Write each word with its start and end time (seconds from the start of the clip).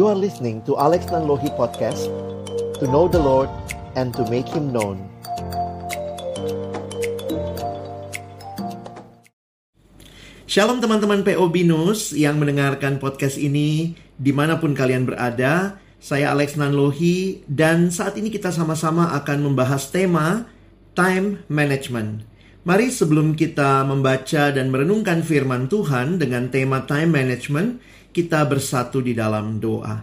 You 0.00 0.08
are 0.08 0.16
listening 0.16 0.64
to 0.64 0.80
Alex 0.80 1.12
Nanlohi 1.12 1.52
Podcast 1.60 2.08
To 2.80 2.88
know 2.88 3.04
the 3.04 3.20
Lord 3.20 3.52
and 4.00 4.16
to 4.16 4.24
make 4.32 4.48
Him 4.48 4.72
known. 4.72 4.96
Shalom 10.48 10.80
teman-teman 10.80 11.20
PO 11.20 11.44
Binus 11.52 12.16
yang 12.16 12.40
mendengarkan 12.40 12.96
podcast 12.96 13.36
ini 13.36 13.92
di 14.16 14.32
mana 14.32 14.56
pun 14.56 14.72
kalian 14.72 15.04
berada. 15.04 15.76
Saya 16.00 16.32
Alex 16.32 16.56
Nanlohi 16.56 17.44
dan 17.44 17.92
saat 17.92 18.16
ini 18.16 18.32
kita 18.32 18.56
sama-sama 18.56 19.12
akan 19.20 19.52
membahas 19.52 19.92
tema 19.92 20.48
Time 20.96 21.44
Management. 21.52 22.24
Mari 22.64 22.88
sebelum 22.88 23.36
kita 23.36 23.84
membaca 23.88 24.48
dan 24.48 24.72
merenungkan 24.72 25.24
firman 25.24 25.68
Tuhan 25.68 26.20
dengan 26.20 26.52
tema 26.52 26.84
time 26.84 27.08
management, 27.08 27.80
kita 28.10 28.42
bersatu 28.46 28.98
di 28.98 29.14
dalam 29.14 29.62
doa. 29.62 30.02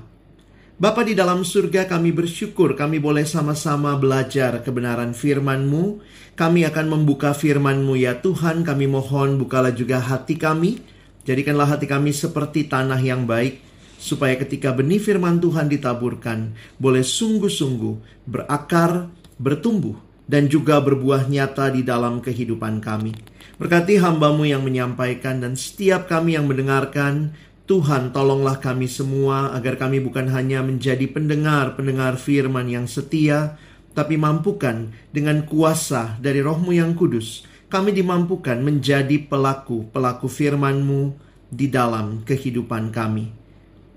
Bapa 0.78 1.02
di 1.02 1.18
dalam 1.18 1.42
surga 1.42 1.90
kami 1.90 2.14
bersyukur 2.14 2.78
kami 2.78 3.02
boleh 3.02 3.26
sama-sama 3.26 3.98
belajar 3.98 4.62
kebenaran 4.62 5.12
firman-Mu. 5.18 6.00
Kami 6.38 6.70
akan 6.70 6.86
membuka 6.86 7.34
firman-Mu 7.34 7.98
ya 7.98 8.22
Tuhan, 8.22 8.62
kami 8.62 8.86
mohon 8.86 9.42
bukalah 9.42 9.74
juga 9.74 9.98
hati 9.98 10.38
kami. 10.38 10.78
Jadikanlah 11.26 11.76
hati 11.76 11.90
kami 11.90 12.14
seperti 12.14 12.70
tanah 12.70 13.02
yang 13.02 13.26
baik, 13.26 13.58
supaya 13.98 14.38
ketika 14.38 14.70
benih 14.70 15.02
firman 15.02 15.42
Tuhan 15.42 15.66
ditaburkan, 15.66 16.54
boleh 16.78 17.02
sungguh-sungguh 17.02 18.24
berakar, 18.30 19.10
bertumbuh, 19.42 19.98
dan 20.30 20.46
juga 20.46 20.78
berbuah 20.78 21.26
nyata 21.26 21.74
di 21.74 21.82
dalam 21.82 22.22
kehidupan 22.22 22.86
kami. 22.86 23.18
Berkati 23.58 23.98
hambamu 23.98 24.46
yang 24.46 24.62
menyampaikan 24.62 25.42
dan 25.42 25.58
setiap 25.58 26.06
kami 26.06 26.38
yang 26.38 26.46
mendengarkan, 26.46 27.34
Tuhan 27.68 28.16
tolonglah 28.16 28.64
kami 28.64 28.88
semua 28.88 29.52
agar 29.52 29.76
kami 29.76 30.00
bukan 30.00 30.32
hanya 30.32 30.64
menjadi 30.64 31.04
pendengar-pendengar 31.12 32.16
firman 32.16 32.72
yang 32.72 32.88
setia, 32.88 33.60
tapi 33.92 34.16
mampukan 34.16 34.96
dengan 35.12 35.44
kuasa 35.44 36.16
dari 36.24 36.40
rohmu 36.40 36.72
yang 36.72 36.96
kudus, 36.96 37.44
kami 37.68 37.92
dimampukan 37.92 38.64
menjadi 38.64 39.20
pelaku-pelaku 39.28 40.32
firman-Mu 40.32 41.12
di 41.52 41.68
dalam 41.68 42.24
kehidupan 42.24 42.96
kami. 42.96 43.36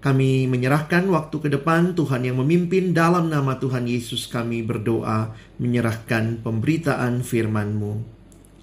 Kami 0.02 0.50
menyerahkan 0.50 1.06
waktu 1.06 1.36
ke 1.38 1.48
depan 1.54 1.94
Tuhan 1.94 2.26
yang 2.26 2.42
memimpin 2.42 2.90
dalam 2.90 3.30
nama 3.30 3.54
Tuhan 3.54 3.86
Yesus 3.86 4.26
kami 4.26 4.66
berdoa 4.66 5.30
menyerahkan 5.62 6.42
pemberitaan 6.42 7.22
firman-Mu. 7.22 7.92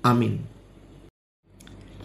Amin. 0.03 0.56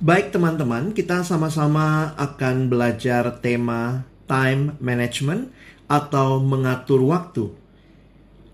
Baik 0.02 0.34
teman-teman, 0.34 0.90
kita 0.90 1.22
sama-sama 1.22 2.10
akan 2.18 2.66
belajar 2.66 3.38
tema 3.38 4.02
time 4.26 4.74
management 4.82 5.54
atau 5.86 6.42
mengatur 6.42 7.06
waktu. 7.06 7.46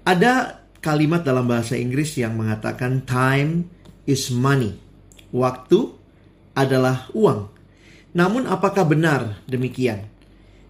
Ada 0.05 0.61
kalimat 0.85 1.25
dalam 1.25 1.49
bahasa 1.49 1.73
Inggris 1.73 2.21
yang 2.21 2.37
mengatakan 2.37 3.01
time 3.09 3.65
is 4.05 4.29
money. 4.29 4.77
Waktu 5.33 5.89
adalah 6.53 7.09
uang. 7.17 7.49
Namun 8.13 8.45
apakah 8.45 8.85
benar 8.85 9.41
demikian? 9.49 10.05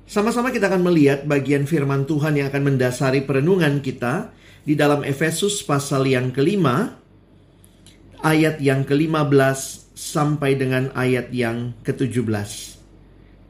Sama-sama 0.06 0.54
kita 0.54 0.70
akan 0.70 0.86
melihat 0.86 1.26
bagian 1.26 1.66
firman 1.66 2.06
Tuhan 2.06 2.38
yang 2.38 2.54
akan 2.54 2.62
mendasari 2.62 3.26
perenungan 3.26 3.82
kita 3.82 4.30
di 4.62 4.78
dalam 4.78 5.02
Efesus 5.02 5.58
pasal 5.58 6.06
yang 6.06 6.30
kelima, 6.30 7.02
ayat 8.22 8.62
yang 8.62 8.86
ke-15 8.86 9.77
sampai 9.98 10.54
dengan 10.54 10.94
ayat 10.94 11.34
yang 11.34 11.74
ke-17. 11.82 12.30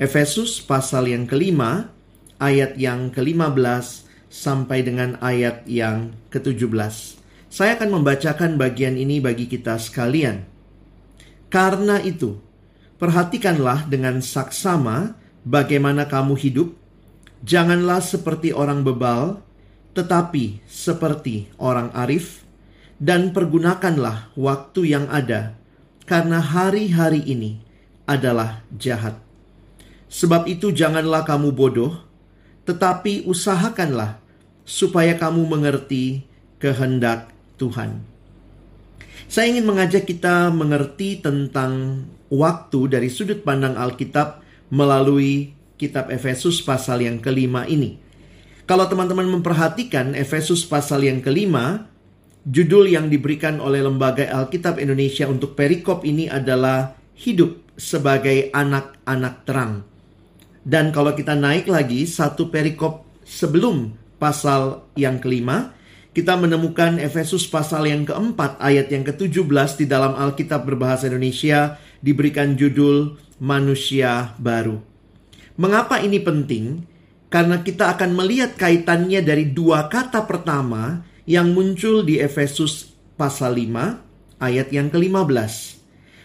Efesus 0.01 0.65
pasal 0.65 1.13
yang 1.13 1.29
kelima, 1.29 1.93
ayat 2.41 2.81
yang 2.81 3.13
ke-15 3.13 4.09
sampai 4.33 4.81
dengan 4.81 5.21
ayat 5.21 5.69
yang 5.69 6.17
ke-17. 6.33 7.21
Saya 7.53 7.77
akan 7.77 8.01
membacakan 8.01 8.57
bagian 8.57 8.97
ini 8.97 9.21
bagi 9.21 9.45
kita 9.45 9.77
sekalian. 9.77 10.49
Karena 11.53 12.01
itu, 12.01 12.41
perhatikanlah 12.97 13.85
dengan 13.85 14.25
saksama 14.25 15.21
bagaimana 15.45 16.09
kamu 16.09 16.33
hidup, 16.33 16.73
janganlah 17.45 18.01
seperti 18.01 18.57
orang 18.57 18.85
bebal, 18.85 19.45
tetapi 19.93 20.65
seperti 20.65 21.53
orang 21.61 21.93
arif, 21.93 22.45
dan 22.97 23.37
pergunakanlah 23.37 24.33
waktu 24.37 24.97
yang 24.97 25.09
ada, 25.13 25.58
karena 26.09 26.41
hari-hari 26.41 27.21
ini 27.29 27.61
adalah 28.09 28.65
jahat. 28.73 29.21
Sebab 30.09 30.49
itu, 30.49 30.73
janganlah 30.73 31.29
kamu 31.29 31.53
bodoh, 31.53 31.93
tetapi 32.65 33.29
usahakanlah 33.29 34.17
supaya 34.65 35.21
kamu 35.21 35.45
mengerti 35.45 36.25
kehendak 36.57 37.29
Tuhan. 37.61 38.01
Saya 39.29 39.53
ingin 39.53 39.69
mengajak 39.69 40.09
kita 40.09 40.49
mengerti 40.49 41.21
tentang 41.21 42.05
waktu 42.33 42.81
dari 42.89 43.13
sudut 43.13 43.45
pandang 43.45 43.77
Alkitab 43.77 44.41
melalui 44.73 45.53
kitab 45.77 46.09
Efesus 46.09 46.65
pasal 46.65 47.05
yang 47.05 47.21
kelima 47.21 47.69
ini. 47.69 48.01
Kalau 48.65 48.89
teman-teman 48.89 49.29
memperhatikan 49.29 50.13
Efesus 50.17 50.65
pasal 50.65 51.05
yang 51.05 51.21
kelima, 51.21 51.89
judul 52.47 52.91
yang 52.91 53.11
diberikan 53.11 53.59
oleh 53.59 53.83
Lembaga 53.83 54.29
Alkitab 54.29 54.79
Indonesia 54.79 55.27
untuk 55.27 55.59
perikop 55.59 56.07
ini 56.07 56.31
adalah 56.31 56.95
hidup 57.19 57.75
sebagai 57.75 58.51
anak-anak 58.55 59.35
terang. 59.47 59.83
Dan 60.63 60.93
kalau 60.93 61.17
kita 61.17 61.33
naik 61.39 61.71
lagi 61.71 62.05
satu 62.05 62.53
perikop 62.53 63.07
sebelum 63.25 63.95
pasal 64.21 64.91
yang 64.99 65.23
kelima, 65.23 65.73
kita 66.13 66.35
menemukan 66.35 66.99
Efesus 66.99 67.47
pasal 67.47 67.87
yang 67.87 68.03
keempat 68.03 68.59
ayat 68.59 68.91
yang 68.91 69.07
ke-17 69.07 69.79
di 69.79 69.87
dalam 69.87 70.19
Alkitab 70.19 70.67
berbahasa 70.67 71.07
Indonesia 71.07 71.79
diberikan 72.03 72.59
judul 72.59 73.17
manusia 73.39 74.35
baru. 74.43 74.83
Mengapa 75.59 76.03
ini 76.03 76.19
penting? 76.19 76.83
Karena 77.29 77.61
kita 77.61 77.93
akan 77.95 78.19
melihat 78.19 78.57
kaitannya 78.57 79.21
dari 79.21 79.53
dua 79.53 79.87
kata 79.87 80.25
pertama 80.25 81.07
yang 81.29 81.53
muncul 81.53 82.09
di 82.09 82.17
Efesus 82.17 82.97
pasal 83.21 83.61
5 83.61 84.41
ayat 84.41 84.73
yang 84.73 84.89
ke-15. 84.89 85.77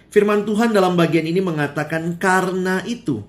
Firman 0.08 0.48
Tuhan 0.48 0.72
dalam 0.72 0.96
bagian 0.96 1.28
ini 1.28 1.44
mengatakan 1.44 2.16
karena 2.16 2.80
itu. 2.88 3.20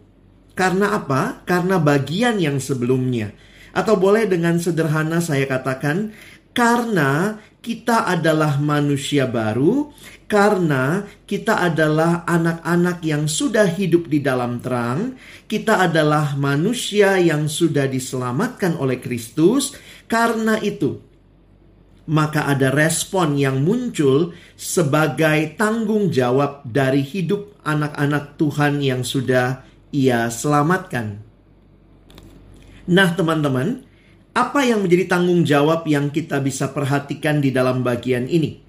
Karena 0.54 0.94
apa? 0.94 1.42
Karena 1.42 1.82
bagian 1.82 2.38
yang 2.38 2.62
sebelumnya. 2.62 3.34
Atau 3.74 3.98
boleh 3.98 4.30
dengan 4.30 4.62
sederhana 4.62 5.18
saya 5.18 5.50
katakan 5.50 6.14
karena 6.54 7.42
kita 7.58 8.06
adalah 8.06 8.62
manusia 8.62 9.26
baru 9.26 9.90
karena 10.24 11.04
kita 11.28 11.58
adalah 11.68 12.24
anak-anak 12.24 13.04
yang 13.04 13.28
sudah 13.28 13.68
hidup 13.68 14.08
di 14.08 14.24
dalam 14.24 14.62
terang, 14.62 15.20
kita 15.44 15.84
adalah 15.84 16.32
manusia 16.38 17.20
yang 17.20 17.44
sudah 17.44 17.84
diselamatkan 17.84 18.80
oleh 18.80 19.02
Kristus. 19.04 19.76
Karena 20.08 20.56
itu, 20.64 21.03
maka 22.04 22.44
ada 22.44 22.68
respon 22.68 23.40
yang 23.40 23.64
muncul 23.64 24.36
sebagai 24.54 25.56
tanggung 25.56 26.12
jawab 26.12 26.60
dari 26.68 27.00
hidup 27.00 27.56
anak-anak 27.64 28.36
Tuhan 28.36 28.84
yang 28.84 29.00
sudah 29.00 29.64
Ia 29.94 30.28
selamatkan. 30.28 31.22
Nah, 32.84 33.08
teman-teman, 33.16 33.88
apa 34.36 34.60
yang 34.66 34.84
menjadi 34.84 35.08
tanggung 35.08 35.46
jawab 35.46 35.88
yang 35.88 36.12
kita 36.12 36.42
bisa 36.44 36.68
perhatikan 36.74 37.40
di 37.40 37.48
dalam 37.48 37.80
bagian 37.80 38.28
ini? 38.28 38.60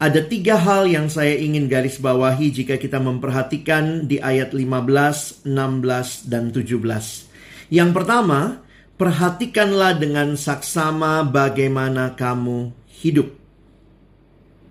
Ada 0.00 0.24
tiga 0.24 0.56
hal 0.56 0.88
yang 0.88 1.12
saya 1.12 1.36
ingin 1.36 1.68
garis 1.68 2.00
bawahi 2.00 2.48
jika 2.48 2.80
kita 2.80 2.96
memperhatikan 2.96 4.08
di 4.08 4.16
ayat 4.16 4.56
15, 4.56 5.44
16, 5.44 6.24
dan 6.24 6.48
17. 6.56 7.28
Yang 7.68 7.90
pertama, 7.92 8.64
perhatikanlah 8.96 10.00
dengan 10.00 10.40
saksama 10.40 11.28
bagaimana 11.28 12.16
kamu 12.16 12.79
hidup. 13.00 13.32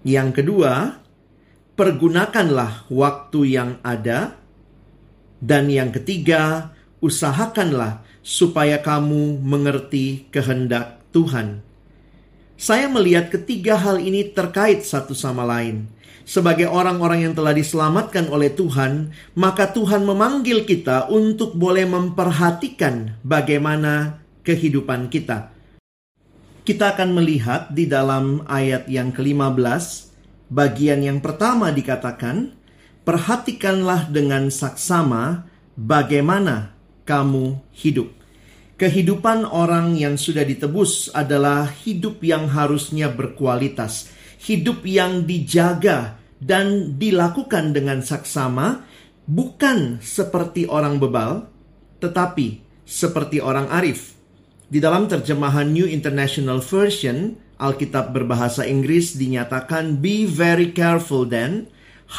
Yang 0.06 0.42
kedua, 0.42 1.02
pergunakanlah 1.76 2.88
waktu 2.88 3.40
yang 3.60 3.82
ada. 3.84 4.40
Dan 5.40 5.72
yang 5.72 5.92
ketiga, 5.96 6.76
usahakanlah 7.00 8.04
supaya 8.20 8.80
kamu 8.84 9.40
mengerti 9.40 10.28
kehendak 10.30 11.00
Tuhan. 11.16 11.64
Saya 12.60 12.92
melihat 12.92 13.32
ketiga 13.32 13.80
hal 13.80 14.04
ini 14.04 14.36
terkait 14.36 14.84
satu 14.84 15.16
sama 15.16 15.48
lain. 15.48 15.88
Sebagai 16.28 16.70
orang-orang 16.70 17.26
yang 17.26 17.34
telah 17.34 17.56
diselamatkan 17.56 18.30
oleh 18.30 18.54
Tuhan, 18.54 19.16
maka 19.34 19.72
Tuhan 19.74 20.06
memanggil 20.06 20.68
kita 20.68 21.10
untuk 21.10 21.58
boleh 21.58 21.88
memperhatikan 21.90 23.18
bagaimana 23.26 24.22
kehidupan 24.46 25.10
kita. 25.10 25.50
Kita 26.68 26.94
akan 26.94 27.10
melihat 27.16 27.72
di 27.72 27.88
dalam 27.88 28.44
ayat 28.46 28.86
yang 28.92 29.16
ke-15, 29.16 29.84
bagian 30.52 31.00
yang 31.02 31.20
pertama 31.24 31.72
dikatakan, 31.72 32.54
"Perhatikanlah 33.08 34.12
dengan 34.12 34.52
saksama 34.52 35.48
bagaimana 35.80 36.76
kamu 37.08 37.64
hidup." 37.72 38.12
Kehidupan 38.80 39.44
orang 39.44 40.00
yang 40.00 40.16
sudah 40.16 40.48
ditebus 40.48 41.12
adalah 41.12 41.68
hidup 41.68 42.24
yang 42.24 42.48
harusnya 42.48 43.12
berkualitas, 43.12 44.08
hidup 44.40 44.88
yang 44.88 45.28
dijaga 45.28 46.16
dan 46.40 46.96
dilakukan 46.96 47.76
dengan 47.76 48.00
saksama, 48.00 48.88
bukan 49.28 50.00
seperti 50.00 50.64
orang 50.64 50.96
bebal, 50.96 51.52
tetapi 52.00 52.64
seperti 52.88 53.44
orang 53.44 53.68
arif. 53.68 54.19
Di 54.70 54.78
dalam 54.78 55.10
terjemahan 55.10 55.74
New 55.74 55.90
International 55.90 56.62
Version, 56.62 57.34
Alkitab 57.58 58.14
berbahasa 58.14 58.70
Inggris 58.70 59.18
dinyatakan, 59.18 59.98
"Be 59.98 60.30
very 60.30 60.70
careful 60.70 61.26
then 61.26 61.66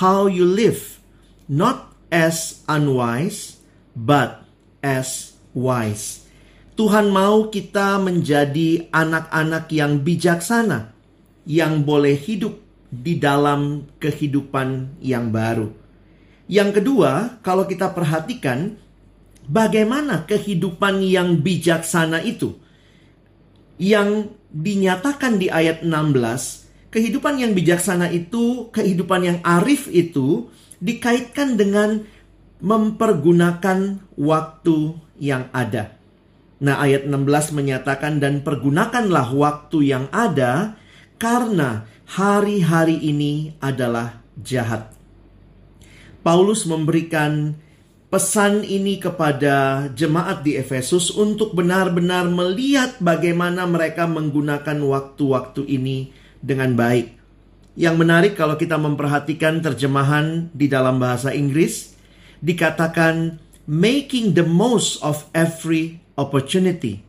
how 0.03 0.27
you 0.27 0.43
live, 0.43 0.99
not 1.47 1.95
as 2.11 2.67
unwise, 2.67 3.63
but 3.95 4.43
as 4.83 5.39
wise." 5.55 6.27
Tuhan 6.75 7.15
mau 7.15 7.55
kita 7.55 8.03
menjadi 8.03 8.91
anak-anak 8.91 9.71
yang 9.71 10.03
bijaksana, 10.03 10.91
yang 11.47 11.87
boleh 11.87 12.19
hidup 12.19 12.59
di 12.91 13.15
dalam 13.15 13.87
kehidupan 14.03 14.99
yang 14.99 15.31
baru. 15.31 15.71
Yang 16.51 16.83
kedua, 16.83 17.39
kalau 17.47 17.63
kita 17.71 17.95
perhatikan 17.95 18.75
bagaimana 19.51 20.25
kehidupan 20.31 21.03
yang 21.03 21.43
bijaksana 21.43 22.23
itu 22.23 22.55
yang 23.83 24.31
dinyatakan 24.55 25.41
di 25.41 25.51
ayat 25.51 25.83
16, 25.83 26.93
kehidupan 26.95 27.43
yang 27.43 27.53
bijaksana 27.57 28.13
itu, 28.15 28.71
kehidupan 28.71 29.21
yang 29.27 29.39
arif 29.43 29.91
itu 29.91 30.53
dikaitkan 30.79 31.59
dengan 31.59 32.05
mempergunakan 32.61 34.05
waktu 34.21 34.79
yang 35.17 35.49
ada. 35.51 35.97
Nah, 36.61 36.77
ayat 36.77 37.09
16 37.09 37.57
menyatakan 37.57 38.21
dan 38.21 38.45
pergunakanlah 38.45 39.33
waktu 39.33 39.97
yang 39.97 40.13
ada 40.13 40.77
karena 41.17 41.89
hari-hari 42.05 43.01
ini 43.01 43.57
adalah 43.65 44.21
jahat. 44.45 44.93
Paulus 46.21 46.69
memberikan 46.69 47.57
pesan 48.11 48.67
ini 48.67 48.99
kepada 48.99 49.87
jemaat 49.95 50.43
di 50.43 50.59
Efesus 50.59 51.15
untuk 51.15 51.55
benar-benar 51.55 52.27
melihat 52.27 52.99
bagaimana 52.99 53.65
mereka 53.71 54.11
menggunakan 54.11 54.83
waktu-waktu 54.83 55.63
ini 55.71 56.11
dengan 56.43 56.75
baik. 56.75 57.15
Yang 57.79 57.97
menarik 57.97 58.33
kalau 58.35 58.59
kita 58.59 58.75
memperhatikan 58.77 59.63
terjemahan 59.63 60.51
di 60.51 60.67
dalam 60.67 60.99
bahasa 60.99 61.31
Inggris 61.31 61.95
dikatakan 62.43 63.39
making 63.71 64.35
the 64.35 64.43
most 64.43 64.99
of 65.07 65.31
every 65.31 66.03
opportunity. 66.19 67.07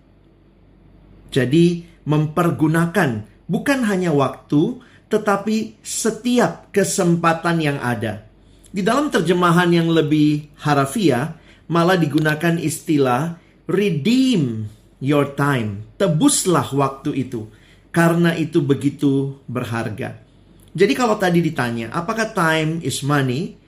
Jadi, 1.33 1.89
mempergunakan 2.06 3.25
bukan 3.50 3.80
hanya 3.89 4.13
waktu, 4.13 4.77
tetapi 5.09 5.81
setiap 5.81 6.69
kesempatan 6.69 7.57
yang 7.57 7.81
ada. 7.81 8.31
Di 8.71 8.79
dalam 8.79 9.12
terjemahan 9.12 9.68
yang 9.68 9.91
lebih 9.91 10.47
harafiah, 10.63 11.35
malah 11.68 12.00
digunakan 12.00 12.56
istilah 12.56 13.35
redeem 13.68 14.71
your 15.03 15.35
time. 15.35 15.83
Tebuslah 16.00 16.71
waktu 16.71 17.27
itu, 17.27 17.51
karena 17.91 18.31
itu 18.35 18.63
begitu 18.63 19.44
berharga. 19.51 20.23
Jadi 20.71 20.94
kalau 20.95 21.19
tadi 21.19 21.44
ditanya, 21.44 21.91
apakah 21.91 22.31
time 22.31 22.79
is 22.79 23.03
money? 23.03 23.59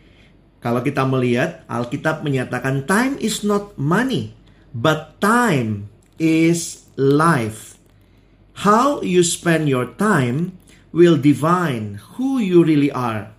Kalau 0.64 0.80
kita 0.80 1.04
melihat, 1.04 1.68
Alkitab 1.68 2.24
menyatakan 2.24 2.88
time 2.88 3.20
is 3.20 3.44
not 3.44 3.76
money. 3.76 4.32
But 4.72 5.20
time 5.20 5.92
is 6.16 6.88
life. 6.96 7.76
How 8.64 9.04
you 9.04 9.28
spend 9.28 9.68
your 9.68 9.92
time 10.00 10.56
will 10.96 11.20
define 11.20 12.00
who 12.16 12.40
you 12.40 12.64
really 12.64 12.90
are. 12.96 13.36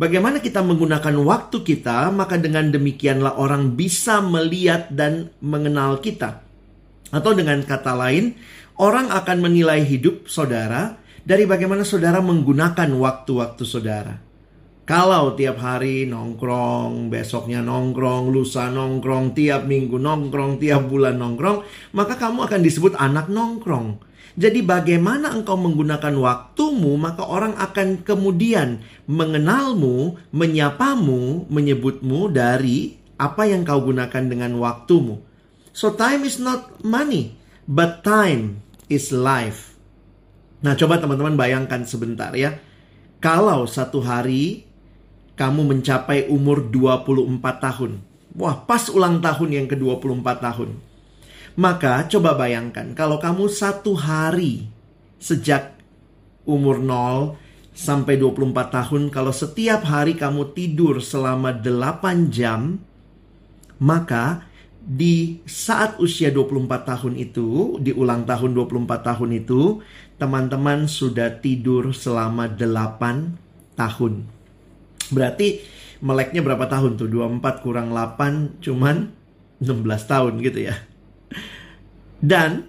Bagaimana 0.00 0.40
kita 0.40 0.64
menggunakan 0.64 1.12
waktu 1.20 1.60
kita, 1.60 2.08
maka 2.08 2.40
dengan 2.40 2.72
demikianlah 2.72 3.36
orang 3.36 3.76
bisa 3.76 4.24
melihat 4.24 4.88
dan 4.88 5.28
mengenal 5.44 6.00
kita. 6.00 6.40
Atau 7.12 7.36
dengan 7.36 7.60
kata 7.60 7.92
lain, 7.92 8.32
orang 8.80 9.12
akan 9.12 9.44
menilai 9.44 9.84
hidup 9.84 10.24
saudara 10.24 10.96
dari 11.20 11.44
bagaimana 11.44 11.84
saudara 11.84 12.24
menggunakan 12.24 12.88
waktu-waktu 12.96 13.60
saudara. 13.68 14.16
Kalau 14.88 15.36
tiap 15.36 15.60
hari 15.60 16.08
nongkrong, 16.08 17.12
besoknya 17.12 17.60
nongkrong, 17.60 18.32
lusa 18.32 18.72
nongkrong, 18.72 19.36
tiap 19.36 19.68
minggu 19.68 20.00
nongkrong, 20.00 20.56
tiap 20.56 20.88
bulan 20.88 21.20
nongkrong, 21.20 21.60
maka 21.92 22.16
kamu 22.16 22.48
akan 22.48 22.60
disebut 22.64 22.96
anak 22.96 23.28
nongkrong. 23.28 24.00
Jadi 24.40 24.64
bagaimana 24.64 25.36
engkau 25.36 25.60
menggunakan 25.60 26.16
waktumu, 26.16 26.96
maka 26.96 27.28
orang 27.28 27.52
akan 27.60 28.00
kemudian 28.00 28.80
mengenalmu, 29.04 30.16
menyapamu, 30.32 31.44
menyebutmu 31.52 32.32
dari 32.32 32.96
apa 33.20 33.44
yang 33.44 33.68
kau 33.68 33.84
gunakan 33.84 34.24
dengan 34.32 34.56
waktumu. 34.56 35.20
So 35.76 35.92
time 35.92 36.24
is 36.24 36.40
not 36.40 36.80
money, 36.80 37.36
but 37.68 38.00
time 38.00 38.64
is 38.88 39.12
life. 39.12 39.76
Nah, 40.64 40.72
coba 40.72 40.96
teman-teman 40.96 41.36
bayangkan 41.36 41.84
sebentar 41.84 42.32
ya. 42.32 42.56
Kalau 43.20 43.68
satu 43.68 44.00
hari 44.00 44.64
kamu 45.36 45.68
mencapai 45.68 46.32
umur 46.32 46.64
24 46.72 47.44
tahun. 47.60 47.92
Wah, 48.40 48.56
pas 48.64 48.88
ulang 48.88 49.20
tahun 49.20 49.52
yang 49.52 49.66
ke-24 49.68 50.24
tahun. 50.40 50.89
Maka 51.60 52.08
coba 52.08 52.40
bayangkan 52.40 52.96
kalau 52.96 53.20
kamu 53.20 53.52
satu 53.52 53.92
hari 53.92 54.72
sejak 55.20 55.76
umur 56.48 56.80
0 56.80 57.36
sampai 57.76 58.16
24 58.16 58.72
tahun 58.72 59.02
kalau 59.12 59.28
setiap 59.28 59.84
hari 59.84 60.16
kamu 60.16 60.56
tidur 60.56 61.04
selama 61.04 61.52
8 61.52 62.32
jam 62.32 62.80
maka 63.76 64.48
di 64.80 65.44
saat 65.44 66.00
usia 66.00 66.32
24 66.32 66.88
tahun 66.88 67.14
itu, 67.20 67.76
di 67.84 67.92
ulang 67.92 68.24
tahun 68.24 68.56
24 68.56 69.04
tahun 69.04 69.30
itu, 69.44 69.84
teman-teman 70.16 70.88
sudah 70.88 71.40
tidur 71.44 71.92
selama 71.92 72.48
8 72.48 73.76
tahun. 73.76 74.24
Berarti 75.12 75.60
meleknya 76.00 76.40
berapa 76.40 76.64
tahun 76.64 76.96
tuh? 76.96 77.08
24 77.12 77.60
kurang 77.60 77.92
8 77.92 78.64
cuman 78.64 79.12
16 79.60 79.84
tahun 80.08 80.32
gitu 80.40 80.64
ya. 80.72 80.89
Dan 82.20 82.68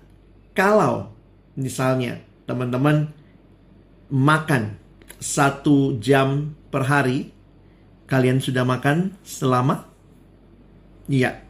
kalau 0.55 1.11
misalnya 1.59 2.19
teman-teman 2.47 3.11
makan 4.11 4.75
satu 5.19 5.99
jam 5.99 6.55
per 6.67 6.87
hari, 6.87 7.31
kalian 8.07 8.43
sudah 8.43 8.67
makan 8.67 9.15
selama? 9.23 9.87
Iya, 11.07 11.43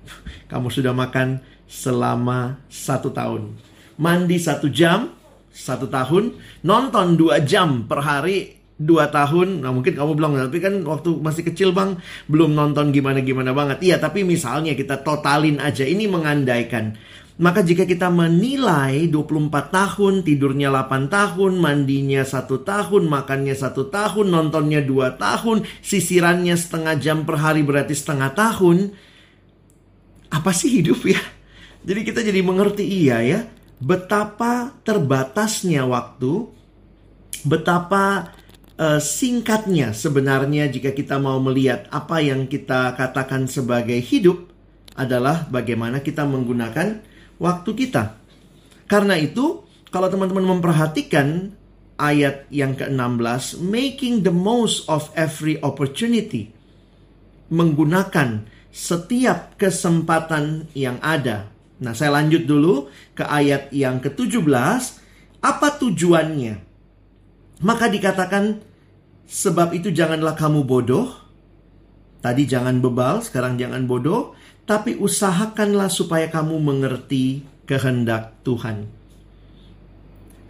kamu 0.52 0.70
sudah 0.70 0.94
makan 0.94 1.42
selama 1.66 2.62
satu 2.70 3.10
tahun. 3.14 3.58
Mandi 3.98 4.38
satu 4.42 4.70
jam, 4.70 5.14
satu 5.54 5.90
tahun. 5.90 6.38
Nonton 6.66 7.18
dua 7.18 7.42
jam 7.42 7.86
per 7.86 8.02
hari, 8.02 8.61
dua 8.82 9.14
tahun, 9.14 9.62
nah 9.62 9.70
mungkin 9.70 9.94
kamu 9.94 10.12
bilang, 10.18 10.34
tapi 10.34 10.58
kan 10.58 10.82
waktu 10.82 11.22
masih 11.22 11.46
kecil 11.46 11.70
bang, 11.70 12.02
belum 12.26 12.58
nonton 12.58 12.90
gimana-gimana 12.90 13.54
banget. 13.54 13.78
Iya, 13.86 14.02
tapi 14.02 14.26
misalnya 14.26 14.74
kita 14.74 15.06
totalin 15.06 15.62
aja, 15.62 15.86
ini 15.86 16.10
mengandaikan. 16.10 16.98
Maka 17.42 17.66
jika 17.66 17.90
kita 17.90 18.14
menilai 18.14 19.10
24 19.10 19.50
tahun, 19.74 20.14
tidurnya 20.22 20.70
8 20.70 21.10
tahun, 21.10 21.58
mandinya 21.58 22.22
satu 22.22 22.62
tahun, 22.62 23.10
makannya 23.10 23.58
satu 23.58 23.90
tahun, 23.90 24.30
nontonnya 24.30 24.86
dua 24.86 25.18
tahun, 25.18 25.66
sisirannya 25.82 26.54
setengah 26.54 27.02
jam 27.02 27.26
per 27.26 27.42
hari 27.42 27.66
berarti 27.66 27.98
setengah 27.98 28.38
tahun. 28.38 28.94
Apa 30.30 30.54
sih 30.54 30.70
hidup 30.70 31.02
ya? 31.02 31.18
Jadi 31.82 32.02
kita 32.06 32.22
jadi 32.22 32.46
mengerti 32.46 32.86
iya 32.86 33.26
ya, 33.26 33.40
betapa 33.82 34.78
terbatasnya 34.86 35.82
waktu, 35.90 36.46
betapa 37.42 38.38
singkatnya 38.82 39.94
sebenarnya 39.94 40.66
jika 40.66 40.90
kita 40.98 41.22
mau 41.22 41.38
melihat 41.38 41.86
apa 41.94 42.18
yang 42.18 42.50
kita 42.50 42.98
katakan 42.98 43.46
sebagai 43.46 44.02
hidup 44.02 44.50
adalah 44.98 45.46
bagaimana 45.54 46.02
kita 46.02 46.26
menggunakan 46.26 47.00
waktu 47.38 47.72
kita. 47.78 48.18
Karena 48.90 49.16
itu, 49.16 49.64
kalau 49.94 50.10
teman-teman 50.10 50.58
memperhatikan 50.58 51.54
ayat 52.02 52.50
yang 52.50 52.74
ke-16, 52.74 53.62
making 53.62 54.26
the 54.26 54.34
most 54.34 54.90
of 54.90 55.14
every 55.14 55.62
opportunity. 55.62 56.50
Menggunakan 57.54 58.50
setiap 58.74 59.60
kesempatan 59.62 60.72
yang 60.74 60.98
ada. 61.06 61.54
Nah, 61.78 61.94
saya 61.94 62.18
lanjut 62.18 62.50
dulu 62.50 62.90
ke 63.14 63.22
ayat 63.22 63.70
yang 63.70 64.02
ke-17. 64.02 64.82
Apa 65.42 65.68
tujuannya? 65.78 66.56
Maka 67.62 67.86
dikatakan 67.90 68.71
Sebab 69.32 69.72
itu 69.72 69.96
janganlah 69.96 70.36
kamu 70.36 70.68
bodoh. 70.68 71.08
Tadi 72.20 72.44
jangan 72.44 72.84
bebal, 72.84 73.24
sekarang 73.24 73.56
jangan 73.56 73.88
bodoh. 73.88 74.36
Tapi 74.68 75.00
usahakanlah 75.00 75.88
supaya 75.88 76.28
kamu 76.28 76.60
mengerti 76.60 77.48
kehendak 77.64 78.44
Tuhan. 78.44 78.92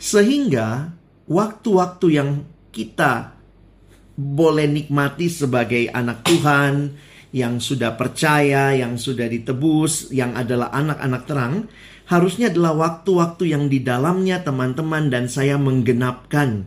Sehingga 0.02 0.98
waktu-waktu 1.30 2.08
yang 2.10 2.42
kita 2.74 3.38
boleh 4.18 4.66
nikmati 4.66 5.30
sebagai 5.30 5.86
anak 5.94 6.26
Tuhan 6.26 6.98
yang 7.32 7.62
sudah 7.62 7.96
percaya, 7.96 8.74
yang 8.74 8.98
sudah 8.98 9.30
ditebus, 9.30 10.10
yang 10.10 10.34
adalah 10.34 10.74
anak-anak 10.74 11.24
terang, 11.30 11.56
harusnya 12.10 12.50
adalah 12.52 12.74
waktu-waktu 12.76 13.56
yang 13.56 13.70
di 13.70 13.80
dalamnya 13.86 14.42
teman-teman 14.42 15.08
dan 15.08 15.30
saya 15.30 15.56
menggenapkan 15.56 16.66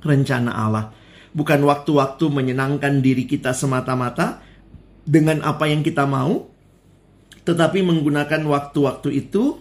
rencana 0.00 0.54
Allah. 0.54 0.95
Bukan 1.36 1.60
waktu-waktu 1.68 2.32
menyenangkan 2.32 3.04
diri 3.04 3.28
kita 3.28 3.52
semata-mata 3.52 4.40
dengan 5.04 5.44
apa 5.44 5.68
yang 5.68 5.84
kita 5.84 6.08
mau, 6.08 6.48
tetapi 7.44 7.84
menggunakan 7.84 8.40
waktu-waktu 8.48 9.20
itu 9.20 9.60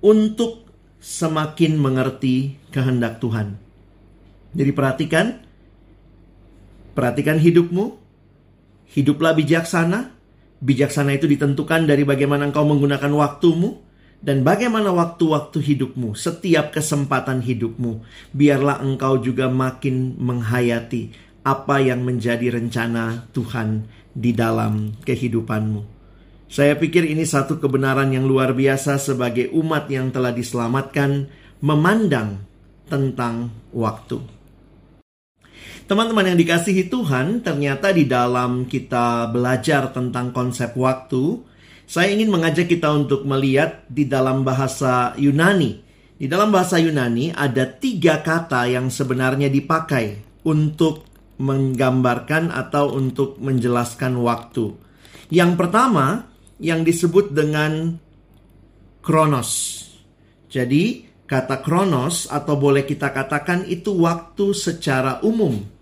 untuk 0.00 0.64
semakin 0.98 1.76
mengerti 1.76 2.56
kehendak 2.72 3.20
Tuhan. 3.20 3.60
Jadi 4.56 4.70
perhatikan, 4.72 5.26
perhatikan 6.96 7.36
hidupmu, 7.36 8.00
hiduplah 8.96 9.36
bijaksana. 9.36 10.16
Bijaksana 10.58 11.14
itu 11.14 11.30
ditentukan 11.30 11.86
dari 11.86 12.02
bagaimana 12.02 12.50
engkau 12.50 12.66
menggunakan 12.66 13.12
waktumu 13.14 13.87
dan 14.18 14.42
bagaimana 14.42 14.90
waktu-waktu 14.90 15.62
hidupmu, 15.62 16.18
setiap 16.18 16.74
kesempatan 16.74 17.38
hidupmu. 17.38 18.02
Biarlah 18.34 18.82
engkau 18.82 19.22
juga 19.22 19.46
makin 19.46 20.18
menghayati 20.18 21.14
apa 21.46 21.78
yang 21.78 22.02
menjadi 22.02 22.50
rencana 22.50 23.30
Tuhan 23.30 23.86
di 24.10 24.34
dalam 24.34 24.98
kehidupanmu. 25.06 25.98
Saya 26.48 26.74
pikir 26.74 27.06
ini 27.06 27.22
satu 27.28 27.60
kebenaran 27.60 28.10
yang 28.10 28.24
luar 28.24 28.56
biasa 28.56 28.98
sebagai 28.98 29.52
umat 29.54 29.86
yang 29.92 30.10
telah 30.10 30.34
diselamatkan 30.34 31.28
memandang 31.62 32.42
tentang 32.88 33.52
waktu. 33.70 34.18
Teman-teman 35.88 36.32
yang 36.34 36.38
dikasihi 36.40 36.92
Tuhan, 36.92 37.40
ternyata 37.40 37.92
di 37.96 38.04
dalam 38.04 38.68
kita 38.68 39.28
belajar 39.32 39.88
tentang 39.92 40.36
konsep 40.36 40.76
waktu, 40.76 41.40
saya 41.88 42.12
ingin 42.12 42.28
mengajak 42.28 42.68
kita 42.68 42.92
untuk 42.92 43.24
melihat 43.24 43.88
di 43.88 44.04
dalam 44.04 44.44
bahasa 44.44 45.16
Yunani. 45.16 45.80
Di 46.20 46.28
dalam 46.28 46.52
bahasa 46.52 46.76
Yunani 46.76 47.32
ada 47.32 47.64
tiga 47.64 48.20
kata 48.20 48.68
yang 48.68 48.92
sebenarnya 48.92 49.48
dipakai 49.48 50.20
untuk 50.44 51.08
menggambarkan 51.40 52.52
atau 52.52 52.92
untuk 52.92 53.40
menjelaskan 53.40 54.20
waktu. 54.20 54.76
Yang 55.32 55.56
pertama 55.56 56.28
yang 56.60 56.84
disebut 56.84 57.32
dengan 57.32 57.96
kronos. 59.00 59.80
Jadi, 60.52 61.08
kata 61.24 61.64
kronos 61.64 62.28
atau 62.28 62.60
boleh 62.60 62.84
kita 62.84 63.16
katakan 63.16 63.64
itu 63.64 63.96
waktu 63.96 64.52
secara 64.52 65.24
umum 65.24 65.78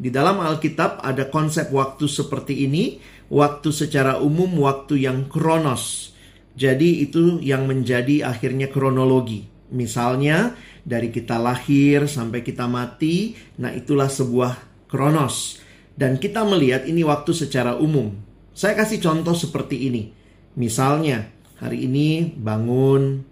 di 0.00 0.08
dalam 0.08 0.40
Alkitab 0.40 1.04
ada 1.04 1.28
konsep 1.28 1.68
waktu 1.68 2.08
seperti 2.08 2.64
ini, 2.64 2.96
waktu 3.30 3.70
secara 3.70 4.18
umum, 4.18 4.50
waktu 4.60 5.06
yang 5.06 5.30
kronos. 5.30 6.12
Jadi 6.58 7.00
itu 7.06 7.38
yang 7.40 7.64
menjadi 7.64 8.26
akhirnya 8.26 8.68
kronologi. 8.68 9.46
Misalnya 9.70 10.58
dari 10.82 11.14
kita 11.14 11.38
lahir 11.38 12.10
sampai 12.10 12.42
kita 12.42 12.66
mati, 12.66 13.38
nah 13.56 13.70
itulah 13.70 14.10
sebuah 14.10 14.84
kronos. 14.90 15.62
Dan 15.94 16.18
kita 16.18 16.42
melihat 16.42 16.84
ini 16.90 17.06
waktu 17.06 17.30
secara 17.30 17.78
umum. 17.78 18.12
Saya 18.50 18.74
kasih 18.74 18.98
contoh 18.98 19.32
seperti 19.32 19.88
ini. 19.88 20.10
Misalnya 20.58 21.30
hari 21.62 21.86
ini 21.86 22.34
bangun, 22.34 23.22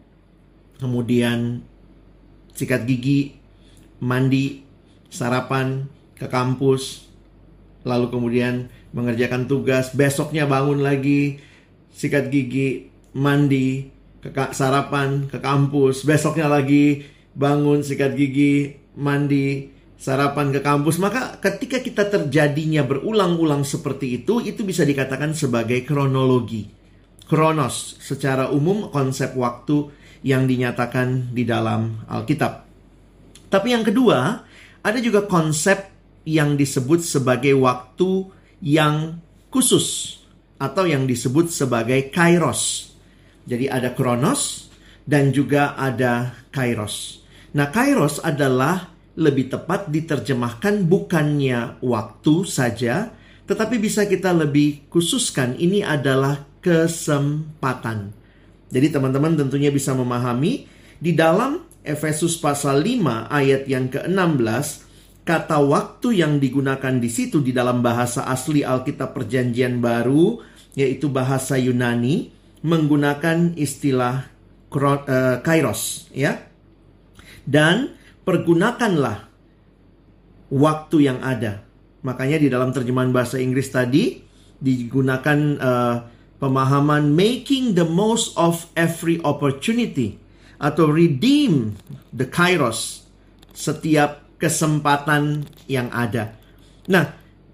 kemudian 0.78 1.66
sikat 2.54 2.86
gigi, 2.86 3.34
mandi, 3.98 4.62
sarapan, 5.10 5.90
ke 6.14 6.26
kampus, 6.30 7.06
lalu 7.86 8.10
kemudian 8.10 8.70
mengerjakan 8.98 9.46
tugas, 9.46 9.94
besoknya 9.94 10.50
bangun 10.50 10.82
lagi, 10.82 11.38
sikat 11.94 12.34
gigi, 12.34 12.90
mandi, 13.14 13.86
ke 14.18 14.30
sarapan, 14.50 15.30
ke 15.30 15.38
kampus, 15.38 16.02
besoknya 16.02 16.50
lagi 16.50 17.06
bangun, 17.38 17.86
sikat 17.86 18.18
gigi, 18.18 18.74
mandi, 18.98 19.70
sarapan 19.94 20.50
ke 20.50 20.60
kampus. 20.62 20.98
Maka 20.98 21.38
ketika 21.38 21.78
kita 21.78 22.10
terjadinya 22.10 22.82
berulang-ulang 22.82 23.62
seperti 23.62 24.22
itu, 24.22 24.42
itu 24.42 24.66
bisa 24.66 24.82
dikatakan 24.82 25.34
sebagai 25.34 25.82
kronologi. 25.86 26.66
Kronos 27.28 28.00
secara 28.00 28.48
umum 28.48 28.88
konsep 28.88 29.36
waktu 29.36 29.92
yang 30.24 30.48
dinyatakan 30.48 31.30
di 31.30 31.44
dalam 31.44 32.02
Alkitab. 32.08 32.64
Tapi 33.52 33.68
yang 33.70 33.84
kedua, 33.84 34.42
ada 34.80 34.98
juga 34.98 35.28
konsep 35.28 35.92
yang 36.24 36.56
disebut 36.56 37.04
sebagai 37.04 37.52
waktu 37.56 38.37
yang 38.62 39.22
khusus 39.48 40.18
atau 40.58 40.84
yang 40.84 41.06
disebut 41.06 41.48
sebagai 41.48 42.10
kairos. 42.10 42.92
Jadi 43.48 43.70
ada 43.70 43.94
kronos 43.94 44.68
dan 45.08 45.32
juga 45.32 45.78
ada 45.78 46.36
kairos. 46.52 47.24
Nah, 47.56 47.72
kairos 47.72 48.20
adalah 48.20 48.92
lebih 49.18 49.50
tepat 49.50 49.88
diterjemahkan 49.88 50.84
bukannya 50.84 51.80
waktu 51.80 52.34
saja, 52.44 53.10
tetapi 53.48 53.80
bisa 53.80 54.04
kita 54.04 54.30
lebih 54.36 54.86
khususkan 54.92 55.56
ini 55.56 55.80
adalah 55.80 56.44
kesempatan. 56.60 58.12
Jadi 58.68 58.92
teman-teman 58.92 59.32
tentunya 59.32 59.72
bisa 59.72 59.96
memahami 59.96 60.68
di 61.00 61.16
dalam 61.16 61.64
Efesus 61.80 62.36
pasal 62.36 62.84
5 62.84 63.32
ayat 63.32 63.64
yang 63.64 63.88
ke-16 63.88 64.87
kata 65.28 65.60
waktu 65.60 66.24
yang 66.24 66.40
digunakan 66.40 66.96
di 66.96 67.12
situ 67.12 67.44
di 67.44 67.52
dalam 67.52 67.84
bahasa 67.84 68.24
asli 68.24 68.64
Alkitab 68.64 69.12
Perjanjian 69.12 69.76
Baru 69.76 70.40
yaitu 70.72 71.12
bahasa 71.12 71.60
Yunani 71.60 72.32
menggunakan 72.64 73.52
istilah 73.60 74.24
uh, 74.72 75.36
kairos 75.44 76.08
ya. 76.16 76.48
Dan 77.44 77.92
pergunakanlah 78.24 79.28
waktu 80.48 80.96
yang 81.04 81.20
ada. 81.20 81.60
Makanya 82.00 82.40
di 82.40 82.48
dalam 82.48 82.72
terjemahan 82.72 83.12
bahasa 83.12 83.36
Inggris 83.36 83.68
tadi 83.68 84.24
digunakan 84.56 85.38
uh, 85.60 85.96
pemahaman 86.40 87.12
making 87.12 87.76
the 87.76 87.84
most 87.84 88.32
of 88.40 88.64
every 88.72 89.20
opportunity 89.28 90.16
atau 90.56 90.88
redeem 90.88 91.76
the 92.16 92.24
kairos 92.24 93.04
setiap 93.52 94.27
kesempatan 94.38 95.44
yang 95.66 95.90
ada. 95.90 96.38
Nah, 96.88 97.04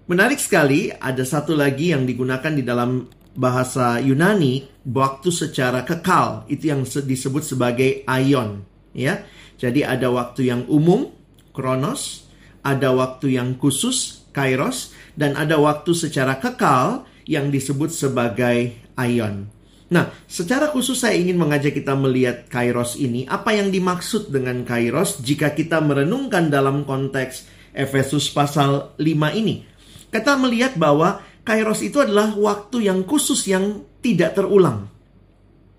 menarik 0.07 0.39
sekali 0.39 0.93
ada 0.93 1.25
satu 1.25 1.57
lagi 1.57 1.91
yang 1.91 2.05
digunakan 2.05 2.53
di 2.53 2.63
dalam 2.63 3.09
bahasa 3.35 3.99
Yunani 3.99 4.63
waktu 4.87 5.29
secara 5.29 5.83
kekal 5.83 6.47
itu 6.47 6.71
yang 6.71 6.87
disebut 6.87 7.43
sebagai 7.43 8.07
aion 8.07 8.63
ya. 8.95 9.27
Jadi 9.59 9.83
ada 9.83 10.07
waktu 10.11 10.47
yang 10.51 10.63
umum 10.71 11.11
kronos, 11.51 12.27
ada 12.63 12.95
waktu 12.95 13.35
yang 13.35 13.59
khusus 13.59 14.27
kairos 14.31 14.95
dan 15.15 15.35
ada 15.35 15.59
waktu 15.59 15.91
secara 15.95 16.39
kekal 16.39 17.07
yang 17.27 17.51
disebut 17.51 17.91
sebagai 17.91 18.75
aion. 18.95 19.51
Nah, 19.85 20.09
secara 20.25 20.73
khusus 20.73 20.97
saya 20.97 21.13
ingin 21.13 21.37
mengajak 21.37 21.77
kita 21.77 21.93
melihat 21.93 22.49
kairos 22.49 22.97
ini. 22.97 23.29
Apa 23.29 23.53
yang 23.53 23.69
dimaksud 23.69 24.33
dengan 24.33 24.65
kairos 24.65 25.21
jika 25.21 25.53
kita 25.53 25.77
merenungkan 25.77 26.49
dalam 26.49 26.81
konteks 26.89 27.45
Efesus 27.69 28.33
pasal 28.33 28.97
5 28.97 29.05
ini? 29.37 29.61
Kita 30.09 30.41
melihat 30.41 30.73
bahwa 30.73 31.21
kairos 31.45 31.85
itu 31.85 32.01
adalah 32.01 32.33
waktu 32.33 32.89
yang 32.89 33.05
khusus 33.05 33.45
yang 33.45 33.85
tidak 34.01 34.33
terulang. 34.33 34.89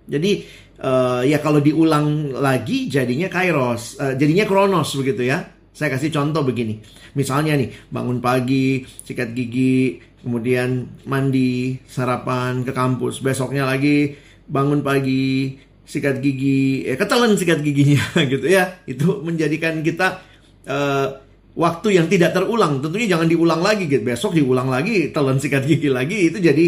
Jadi 0.06 0.46
uh, 0.78 1.26
ya 1.26 1.42
kalau 1.42 1.58
diulang 1.58 2.30
lagi 2.30 2.86
jadinya 2.86 3.26
kairos, 3.26 3.98
uh, 3.98 4.14
jadinya 4.14 4.46
kronos 4.46 4.94
begitu 4.94 5.26
ya. 5.26 5.55
Saya 5.76 5.92
kasih 5.92 6.08
contoh 6.08 6.40
begini. 6.40 6.80
Misalnya 7.12 7.52
nih, 7.52 7.68
bangun 7.92 8.24
pagi, 8.24 8.88
sikat 9.04 9.36
gigi, 9.36 10.00
kemudian 10.24 10.88
mandi, 11.04 11.76
sarapan 11.84 12.64
ke 12.64 12.72
kampus, 12.72 13.20
besoknya 13.20 13.68
lagi 13.68 14.16
bangun 14.48 14.80
pagi, 14.80 15.52
sikat 15.84 16.24
gigi, 16.24 16.88
eh, 16.88 16.96
ketelan 16.96 17.36
sikat 17.36 17.60
giginya 17.60 18.00
gitu 18.32 18.48
ya. 18.48 18.80
Itu 18.88 19.20
menjadikan 19.20 19.84
kita 19.84 20.24
uh, 20.64 21.06
waktu 21.52 22.00
yang 22.00 22.08
tidak 22.08 22.32
terulang. 22.32 22.80
Tentunya 22.80 23.12
jangan 23.12 23.28
diulang 23.28 23.60
lagi 23.60 23.84
gitu. 23.84 24.00
Besok 24.00 24.32
diulang 24.32 24.72
lagi, 24.72 25.12
telan 25.12 25.36
sikat 25.36 25.68
gigi 25.68 25.92
lagi 25.92 26.32
itu 26.32 26.40
jadi 26.40 26.66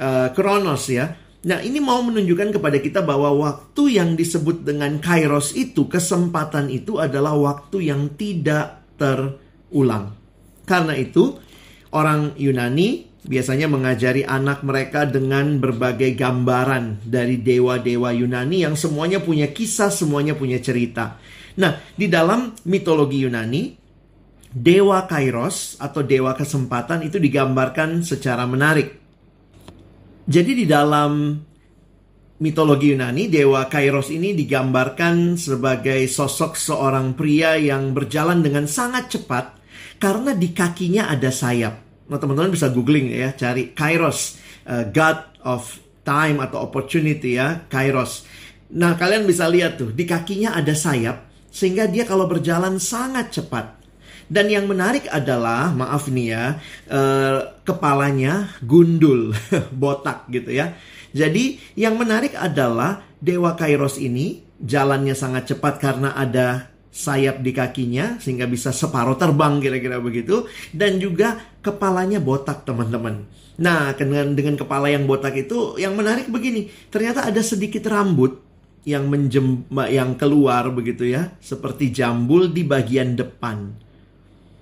uh, 0.00 0.28
kronos 0.32 0.88
ya. 0.88 1.12
Nah, 1.38 1.62
ini 1.62 1.78
mau 1.78 2.02
menunjukkan 2.02 2.58
kepada 2.58 2.82
kita 2.82 3.00
bahwa 3.06 3.30
waktu 3.30 3.94
yang 3.94 4.18
disebut 4.18 4.66
dengan 4.66 4.98
kairos 4.98 5.54
itu, 5.54 5.86
kesempatan 5.86 6.66
itu 6.66 6.98
adalah 6.98 7.38
waktu 7.38 7.94
yang 7.94 8.10
tidak 8.18 8.82
terulang. 8.98 10.18
Karena 10.66 10.98
itu, 10.98 11.38
orang 11.94 12.34
Yunani 12.34 13.06
biasanya 13.22 13.70
mengajari 13.70 14.26
anak 14.26 14.66
mereka 14.66 15.06
dengan 15.06 15.62
berbagai 15.62 16.18
gambaran 16.18 17.06
dari 17.06 17.38
dewa-dewa 17.38 18.10
Yunani 18.10 18.66
yang 18.66 18.74
semuanya 18.74 19.22
punya 19.22 19.54
kisah, 19.54 19.94
semuanya 19.94 20.34
punya 20.34 20.58
cerita. 20.58 21.22
Nah, 21.58 21.78
di 21.94 22.10
dalam 22.10 22.54
mitologi 22.66 23.22
Yunani, 23.22 23.78
dewa 24.50 25.06
Kairos 25.06 25.78
atau 25.78 26.02
dewa 26.02 26.34
kesempatan 26.34 27.06
itu 27.06 27.22
digambarkan 27.22 28.02
secara 28.02 28.42
menarik. 28.48 28.97
Jadi 30.28 30.52
di 30.60 30.66
dalam 30.68 31.40
mitologi 32.44 32.92
Yunani, 32.92 33.32
dewa 33.32 33.64
Kairos 33.64 34.12
ini 34.12 34.36
digambarkan 34.36 35.40
sebagai 35.40 36.04
sosok 36.04 36.52
seorang 36.52 37.16
pria 37.16 37.56
yang 37.56 37.96
berjalan 37.96 38.44
dengan 38.44 38.68
sangat 38.68 39.08
cepat 39.08 39.56
karena 39.96 40.36
di 40.36 40.52
kakinya 40.52 41.08
ada 41.08 41.32
sayap. 41.32 42.04
Nah, 42.12 42.20
teman-teman 42.20 42.52
bisa 42.52 42.68
googling 42.68 43.08
ya, 43.08 43.32
cari 43.32 43.72
Kairos, 43.72 44.36
uh, 44.68 44.84
God 44.92 45.40
of 45.48 45.80
Time 46.04 46.44
atau 46.44 46.60
Opportunity 46.60 47.40
ya, 47.40 47.64
Kairos. 47.64 48.28
Nah, 48.76 49.00
kalian 49.00 49.24
bisa 49.24 49.48
lihat 49.48 49.80
tuh, 49.80 49.96
di 49.96 50.04
kakinya 50.04 50.52
ada 50.52 50.76
sayap, 50.76 51.24
sehingga 51.48 51.88
dia 51.88 52.04
kalau 52.04 52.28
berjalan 52.28 52.76
sangat 52.76 53.32
cepat. 53.32 53.77
Dan 54.26 54.50
yang 54.50 54.66
menarik 54.66 55.06
adalah, 55.06 55.70
maaf 55.70 56.10
nih 56.10 56.26
ya, 56.34 56.44
uh, 56.90 57.62
kepalanya 57.62 58.58
gundul, 58.66 59.30
botak 59.82 60.26
gitu 60.34 60.50
ya. 60.50 60.74
Jadi, 61.14 61.62
yang 61.78 61.94
menarik 61.94 62.34
adalah 62.34 63.06
Dewa 63.22 63.54
Kairos 63.54 64.02
ini 64.02 64.42
jalannya 64.58 65.14
sangat 65.14 65.54
cepat 65.54 65.78
karena 65.78 66.18
ada 66.18 66.74
sayap 66.98 67.46
di 67.46 67.54
kakinya 67.54 68.18
sehingga 68.18 68.50
bisa 68.50 68.74
separuh 68.74 69.14
terbang 69.14 69.62
kira-kira 69.62 70.02
begitu 70.02 70.50
dan 70.74 70.98
juga 70.98 71.38
kepalanya 71.62 72.18
botak 72.18 72.66
teman-teman. 72.66 73.22
Nah, 73.58 73.94
dengan 73.94 74.34
dengan 74.34 74.54
kepala 74.54 74.90
yang 74.90 75.06
botak 75.06 75.34
itu 75.34 75.78
yang 75.78 75.98
menarik 75.98 76.30
begini, 76.30 76.70
ternyata 76.90 77.26
ada 77.26 77.42
sedikit 77.42 77.86
rambut 77.90 78.38
yang 78.86 79.10
menjem 79.10 79.66
yang 79.90 80.14
keluar 80.14 80.70
begitu 80.70 81.10
ya, 81.10 81.34
seperti 81.42 81.90
jambul 81.90 82.50
di 82.50 82.62
bagian 82.62 83.18
depan. 83.18 83.74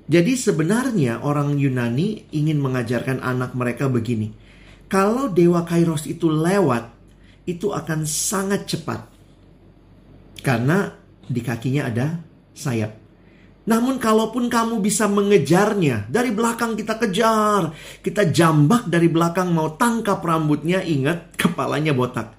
Jadi 0.07 0.39
sebenarnya 0.39 1.19
orang 1.27 1.59
Yunani 1.59 2.31
ingin 2.31 2.63
mengajarkan 2.63 3.19
anak 3.27 3.59
mereka 3.59 3.91
begini. 3.91 4.31
Kalau 4.87 5.27
dewa 5.27 5.67
Kairos 5.67 6.07
itu 6.07 6.31
lewat, 6.31 6.95
itu 7.43 7.75
akan 7.75 8.07
sangat 8.07 8.71
cepat. 8.71 9.03
Karena 10.47 10.95
di 11.27 11.43
kakinya 11.43 11.91
ada 11.91 12.23
sayap. 12.55 13.03
Namun 13.67 13.99
kalaupun 13.99 14.47
kamu 14.47 14.79
bisa 14.79 15.11
mengejarnya, 15.11 16.07
dari 16.07 16.31
belakang 16.31 16.79
kita 16.79 17.03
kejar, 17.03 17.75
kita 17.99 18.31
jambak 18.31 18.87
dari 18.87 19.11
belakang 19.11 19.51
mau 19.51 19.75
tangkap 19.75 20.23
rambutnya, 20.23 20.87
ingat 20.87 21.35
kepalanya 21.35 21.91
botak. 21.91 22.31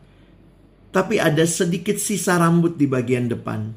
Tapi 0.95 1.19
ada 1.19 1.43
sedikit 1.43 1.99
sisa 1.99 2.39
rambut 2.39 2.79
di 2.79 2.87
bagian 2.87 3.27
depan. 3.27 3.75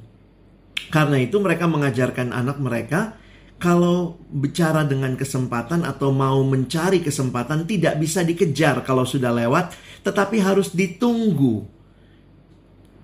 Karena 0.94 1.18
itu 1.18 1.42
mereka 1.42 1.66
mengajarkan 1.66 2.30
anak 2.30 2.62
mereka 2.62 3.18
kalau 3.60 4.16
bicara 4.32 4.88
dengan 4.88 5.14
kesempatan 5.20 5.84
atau 5.84 6.10
mau 6.10 6.40
mencari 6.42 7.04
kesempatan 7.04 7.68
tidak 7.68 8.00
bisa 8.00 8.24
dikejar 8.24 8.80
kalau 8.82 9.04
sudah 9.04 9.30
lewat, 9.30 9.76
tetapi 10.00 10.40
harus 10.40 10.72
ditunggu 10.72 11.68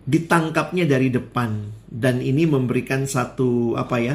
ditangkapnya 0.07 0.87
dari 0.87 1.11
depan 1.11 1.75
dan 1.91 2.23
ini 2.23 2.47
memberikan 2.47 3.11
satu 3.11 3.75
apa 3.75 3.97
ya 3.99 4.15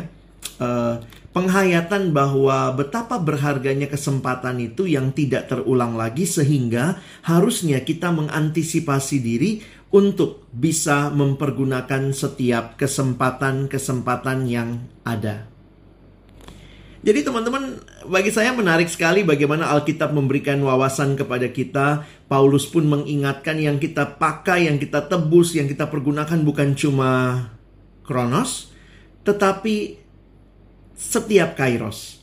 uh, 0.64 1.04
penghayatan 1.36 2.16
bahwa 2.16 2.72
betapa 2.72 3.20
berharganya 3.20 3.92
kesempatan 3.92 4.72
itu 4.72 4.88
yang 4.88 5.12
tidak 5.12 5.52
terulang 5.52 6.00
lagi 6.00 6.24
sehingga 6.24 6.96
harusnya 7.28 7.84
kita 7.84 8.16
mengantisipasi 8.16 9.20
diri 9.20 9.52
untuk 9.92 10.48
bisa 10.56 11.12
mempergunakan 11.12 12.16
setiap 12.16 12.80
kesempatan-kesempatan 12.80 14.48
yang 14.48 14.88
ada. 15.04 15.51
Jadi 17.02 17.26
teman-teman, 17.26 17.82
bagi 18.06 18.30
saya 18.30 18.54
menarik 18.54 18.86
sekali 18.86 19.26
bagaimana 19.26 19.74
Alkitab 19.74 20.14
memberikan 20.14 20.62
wawasan 20.62 21.18
kepada 21.18 21.50
kita. 21.50 22.06
Paulus 22.30 22.70
pun 22.70 22.86
mengingatkan 22.86 23.58
yang 23.58 23.82
kita 23.82 24.22
pakai, 24.22 24.70
yang 24.70 24.78
kita 24.78 25.10
tebus, 25.10 25.58
yang 25.58 25.66
kita 25.66 25.90
pergunakan 25.90 26.38
bukan 26.46 26.78
cuma 26.78 27.10
kronos, 28.06 28.70
tetapi 29.26 29.98
setiap 30.94 31.58
kairos. 31.58 32.22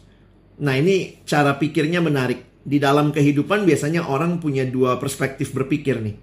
Nah 0.63 0.79
ini 0.79 1.27
cara 1.27 1.59
pikirnya 1.59 1.99
menarik. 1.99 2.47
Di 2.63 2.79
dalam 2.79 3.11
kehidupan 3.11 3.67
biasanya 3.67 4.07
orang 4.07 4.39
punya 4.39 4.63
dua 4.63 5.03
perspektif 5.03 5.51
berpikir 5.51 5.99
nih. 5.99 6.17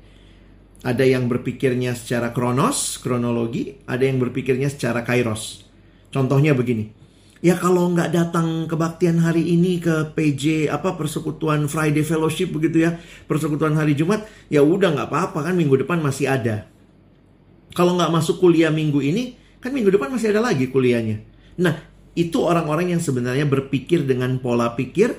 Ada 0.85 1.03
yang 1.03 1.27
berpikirnya 1.27 1.91
secara 1.91 2.31
kronos, 2.31 3.01
kronologi, 3.03 3.83
ada 3.83 4.05
yang 4.07 4.21
berpikirnya 4.21 4.71
secara 4.71 5.03
kairos. 5.03 5.65
Contohnya 6.13 6.53
begini, 6.53 7.04
ya 7.45 7.53
kalau 7.61 7.93
nggak 7.93 8.09
datang 8.09 8.65
kebaktian 8.65 9.21
hari 9.21 9.53
ini 9.53 9.77
ke 9.77 10.17
PJ 10.17 10.65
apa 10.65 10.97
persekutuan 10.97 11.69
Friday 11.69 12.01
Fellowship 12.01 12.49
begitu 12.49 12.89
ya 12.89 12.97
persekutuan 13.29 13.77
hari 13.77 13.93
Jumat 13.93 14.25
ya 14.49 14.65
udah 14.65 14.97
nggak 14.97 15.13
apa-apa 15.13 15.45
kan 15.45 15.53
minggu 15.53 15.85
depan 15.85 16.01
masih 16.01 16.25
ada. 16.25 16.65
Kalau 17.77 17.93
nggak 18.01 18.09
masuk 18.09 18.41
kuliah 18.41 18.73
minggu 18.73 18.97
ini 18.97 19.37
kan 19.61 19.69
minggu 19.69 19.93
depan 19.93 20.09
masih 20.09 20.33
ada 20.33 20.41
lagi 20.41 20.73
kuliahnya. 20.73 21.21
Nah 21.61 21.85
itu 22.17 22.41
orang-orang 22.41 22.97
yang 22.97 23.01
sebenarnya 23.03 23.45
berpikir 23.45 24.09
dengan 24.09 24.41
pola 24.41 24.73
pikir 24.73 25.13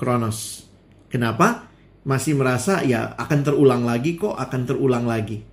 kronos. 0.00 0.64
Kenapa? 1.12 1.68
Masih 2.08 2.32
merasa 2.32 2.80
ya 2.80 3.12
akan 3.12 3.44
terulang 3.44 3.84
lagi 3.84 4.16
kok 4.16 4.40
akan 4.40 4.64
terulang 4.64 5.04
lagi. 5.04 5.44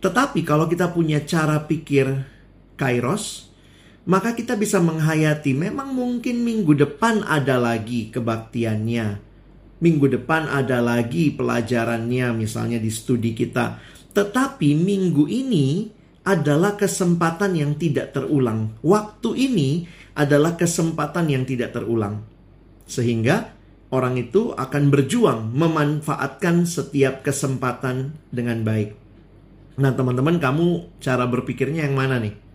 Tetapi 0.00 0.40
kalau 0.48 0.64
kita 0.64 0.96
punya 0.96 1.20
cara 1.28 1.60
pikir 1.68 2.24
kairos 2.80 3.45
maka 4.06 4.38
kita 4.38 4.54
bisa 4.54 4.78
menghayati 4.78 5.50
memang 5.50 5.90
mungkin 5.90 6.46
minggu 6.46 6.78
depan 6.78 7.26
ada 7.26 7.58
lagi 7.58 8.14
kebaktiannya. 8.14 9.26
Minggu 9.76 10.06
depan 10.08 10.46
ada 10.46 10.78
lagi 10.80 11.34
pelajarannya 11.34 12.32
misalnya 12.32 12.78
di 12.78 12.88
studi 12.88 13.34
kita. 13.34 13.82
Tetapi 14.14 14.72
minggu 14.78 15.26
ini 15.28 15.90
adalah 16.22 16.78
kesempatan 16.78 17.58
yang 17.58 17.74
tidak 17.76 18.14
terulang. 18.14 18.78
Waktu 18.80 19.30
ini 19.36 19.84
adalah 20.16 20.54
kesempatan 20.54 21.26
yang 21.28 21.44
tidak 21.44 21.74
terulang. 21.76 22.24
Sehingga 22.86 23.52
orang 23.90 24.22
itu 24.22 24.54
akan 24.54 24.88
berjuang 24.88 25.50
memanfaatkan 25.50 26.64
setiap 26.64 27.26
kesempatan 27.26 28.16
dengan 28.30 28.62
baik. 28.62 28.96
Nah, 29.76 29.92
teman-teman, 29.92 30.40
kamu 30.40 30.96
cara 31.04 31.28
berpikirnya 31.28 31.84
yang 31.84 31.92
mana 31.92 32.16
nih? 32.16 32.45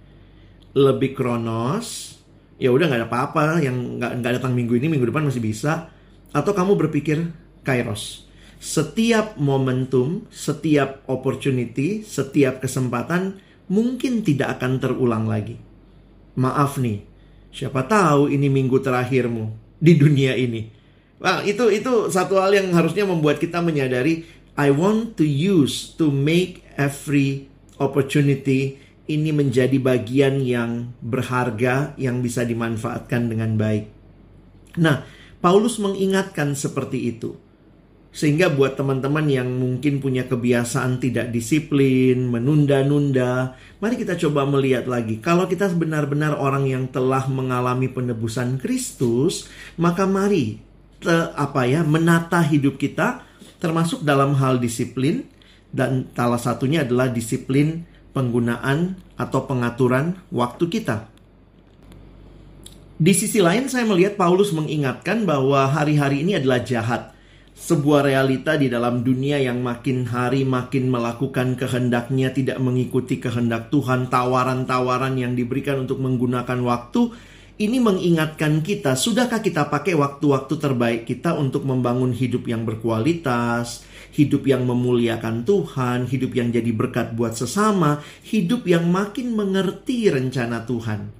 Lebih 0.71 1.17
kronos 1.17 2.17
ya 2.61 2.69
udah 2.69 2.85
nggak 2.87 3.01
ada 3.01 3.09
apa-apa 3.09 3.45
yang 3.65 3.97
nggak 3.97 4.21
nggak 4.21 4.33
datang 4.37 4.53
minggu 4.53 4.77
ini 4.77 4.87
minggu 4.87 5.09
depan 5.09 5.27
masih 5.27 5.43
bisa. 5.43 5.89
Atau 6.31 6.55
kamu 6.55 6.79
berpikir 6.79 7.27
kairos 7.67 8.31
setiap 8.61 9.41
momentum 9.41 10.29
setiap 10.29 11.01
opportunity 11.09 12.05
setiap 12.05 12.61
kesempatan 12.61 13.41
mungkin 13.65 14.21
tidak 14.21 14.61
akan 14.61 14.77
terulang 14.77 15.25
lagi. 15.25 15.57
Maaf 16.37 16.77
nih 16.77 17.01
siapa 17.49 17.83
tahu 17.89 18.29
ini 18.29 18.47
minggu 18.47 18.77
terakhirmu 18.79 19.49
di 19.81 19.97
dunia 19.97 20.37
ini. 20.37 20.69
Wah, 21.21 21.41
itu 21.41 21.73
itu 21.73 22.09
satu 22.09 22.37
hal 22.37 22.53
yang 22.53 22.69
harusnya 22.73 23.05
membuat 23.05 23.41
kita 23.41 23.61
menyadari 23.65 24.25
I 24.53 24.69
want 24.69 25.17
to 25.17 25.25
use 25.25 25.93
to 25.97 26.13
make 26.13 26.61
every 26.77 27.49
opportunity 27.81 28.77
ini 29.17 29.35
menjadi 29.35 29.75
bagian 29.81 30.39
yang 30.43 30.95
berharga 31.03 31.95
yang 31.99 32.23
bisa 32.23 32.47
dimanfaatkan 32.47 33.27
dengan 33.27 33.59
baik. 33.59 33.85
Nah, 34.79 35.03
Paulus 35.41 35.81
mengingatkan 35.81 36.53
seperti 36.53 37.11
itu. 37.11 37.35
Sehingga 38.11 38.51
buat 38.51 38.75
teman-teman 38.75 39.23
yang 39.31 39.47
mungkin 39.47 40.03
punya 40.03 40.27
kebiasaan 40.27 40.99
tidak 40.99 41.31
disiplin, 41.31 42.27
menunda-nunda, 42.27 43.55
mari 43.79 43.95
kita 43.95 44.19
coba 44.19 44.43
melihat 44.43 44.83
lagi. 44.91 45.23
Kalau 45.23 45.47
kita 45.47 45.71
benar-benar 45.71 46.35
orang 46.35 46.67
yang 46.67 46.91
telah 46.91 47.23
mengalami 47.31 47.87
penebusan 47.87 48.59
Kristus, 48.59 49.47
maka 49.79 50.03
mari 50.03 50.59
te, 50.99 51.31
apa 51.39 51.63
ya, 51.63 51.87
menata 51.87 52.43
hidup 52.43 52.75
kita 52.75 53.23
termasuk 53.63 54.03
dalam 54.03 54.35
hal 54.35 54.59
disiplin 54.59 55.23
dan 55.71 56.11
salah 56.11 56.41
satunya 56.41 56.83
adalah 56.83 57.07
disiplin 57.07 57.87
penggunaan 58.11 58.99
atau 59.15 59.47
pengaturan 59.47 60.19
waktu 60.31 60.67
kita. 60.67 61.11
Di 63.01 63.17
sisi 63.17 63.41
lain 63.41 63.65
saya 63.65 63.89
melihat 63.89 64.13
Paulus 64.13 64.53
mengingatkan 64.53 65.25
bahwa 65.25 65.65
hari-hari 65.65 66.21
ini 66.21 66.37
adalah 66.37 66.61
jahat. 66.61 67.17
Sebuah 67.57 68.05
realita 68.05 68.57
di 68.57 68.69
dalam 68.69 69.01
dunia 69.05 69.37
yang 69.37 69.61
makin 69.61 70.05
hari 70.09 70.45
makin 70.45 70.89
melakukan 70.89 71.57
kehendaknya 71.57 72.33
tidak 72.33 72.57
mengikuti 72.61 73.21
kehendak 73.21 73.73
Tuhan, 73.73 74.09
tawaran-tawaran 74.09 75.17
yang 75.17 75.33
diberikan 75.33 75.85
untuk 75.85 76.01
menggunakan 76.01 76.57
waktu 76.61 77.13
ini 77.61 77.77
mengingatkan 77.77 78.65
kita, 78.65 78.97
sudahkah 78.97 79.45
kita 79.45 79.69
pakai 79.69 79.93
waktu-waktu 79.93 80.53
terbaik 80.57 81.01
kita 81.05 81.37
untuk 81.37 81.61
membangun 81.61 82.09
hidup 82.09 82.49
yang 82.49 82.65
berkualitas, 82.65 83.85
hidup 84.11 84.47
yang 84.47 84.67
memuliakan 84.67 85.47
Tuhan, 85.47 86.07
hidup 86.07 86.31
yang 86.35 86.51
jadi 86.51 86.71
berkat 86.75 87.15
buat 87.15 87.35
sesama, 87.35 88.03
hidup 88.27 88.67
yang 88.67 88.87
makin 88.91 89.33
mengerti 89.35 90.11
rencana 90.11 90.67
Tuhan. 90.67 91.11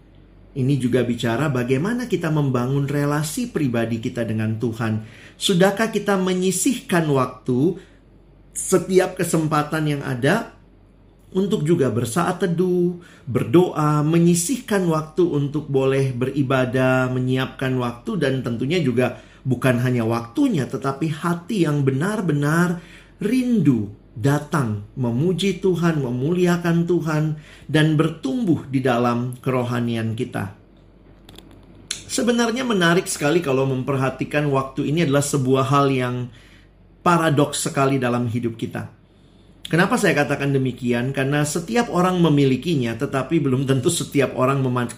Ini 0.52 0.76
juga 0.76 1.08
bicara 1.08 1.48
bagaimana 1.48 2.12
kita 2.12 2.28
membangun 2.28 2.84
relasi 2.84 3.48
pribadi 3.56 4.04
kita 4.04 4.28
dengan 4.28 4.60
Tuhan. 4.60 5.08
Sudahkah 5.40 5.96
kita 5.96 6.20
menyisihkan 6.20 7.08
waktu 7.08 7.80
setiap 8.52 9.16
kesempatan 9.16 9.88
yang 9.88 10.04
ada 10.04 10.60
untuk 11.32 11.64
juga 11.64 11.88
bersaat 11.88 12.44
teduh, 12.44 13.00
berdoa, 13.24 14.04
menyisihkan 14.04 14.84
waktu 14.92 15.24
untuk 15.24 15.72
boleh 15.72 16.12
beribadah, 16.12 17.08
menyiapkan 17.08 17.72
waktu 17.80 18.20
dan 18.20 18.44
tentunya 18.44 18.84
juga 18.84 19.24
bukan 19.42 19.82
hanya 19.82 20.06
waktunya 20.06 20.70
tetapi 20.70 21.10
hati 21.10 21.66
yang 21.66 21.82
benar-benar 21.82 22.82
rindu 23.22 23.94
datang 24.12 24.84
memuji 25.00 25.64
Tuhan, 25.64 26.04
memuliakan 26.04 26.84
Tuhan 26.84 27.24
dan 27.72 27.96
bertumbuh 27.96 28.68
di 28.68 28.84
dalam 28.84 29.40
kerohanian 29.40 30.14
kita. 30.20 30.58
Sebenarnya 32.12 32.68
menarik 32.68 33.08
sekali 33.08 33.40
kalau 33.40 33.64
memperhatikan 33.64 34.52
waktu 34.52 34.92
ini 34.92 35.08
adalah 35.08 35.24
sebuah 35.24 35.64
hal 35.72 35.88
yang 35.88 36.16
paradoks 37.00 37.64
sekali 37.64 37.96
dalam 37.96 38.28
hidup 38.28 38.60
kita. 38.60 38.92
Kenapa 39.72 39.96
saya 39.96 40.12
katakan 40.12 40.52
demikian? 40.52 41.16
Karena 41.16 41.48
setiap 41.48 41.88
orang 41.96 42.20
memilikinya, 42.20 43.00
tetapi 43.00 43.40
belum 43.40 43.64
tentu 43.64 43.88
setiap 43.88 44.36
orang 44.36 44.60
mem 44.60 44.92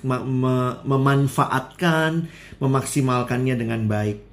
memanfaatkan, 0.81 2.25
memaksimalkannya 2.57 3.53
dengan 3.53 3.85
baik. 3.85 4.32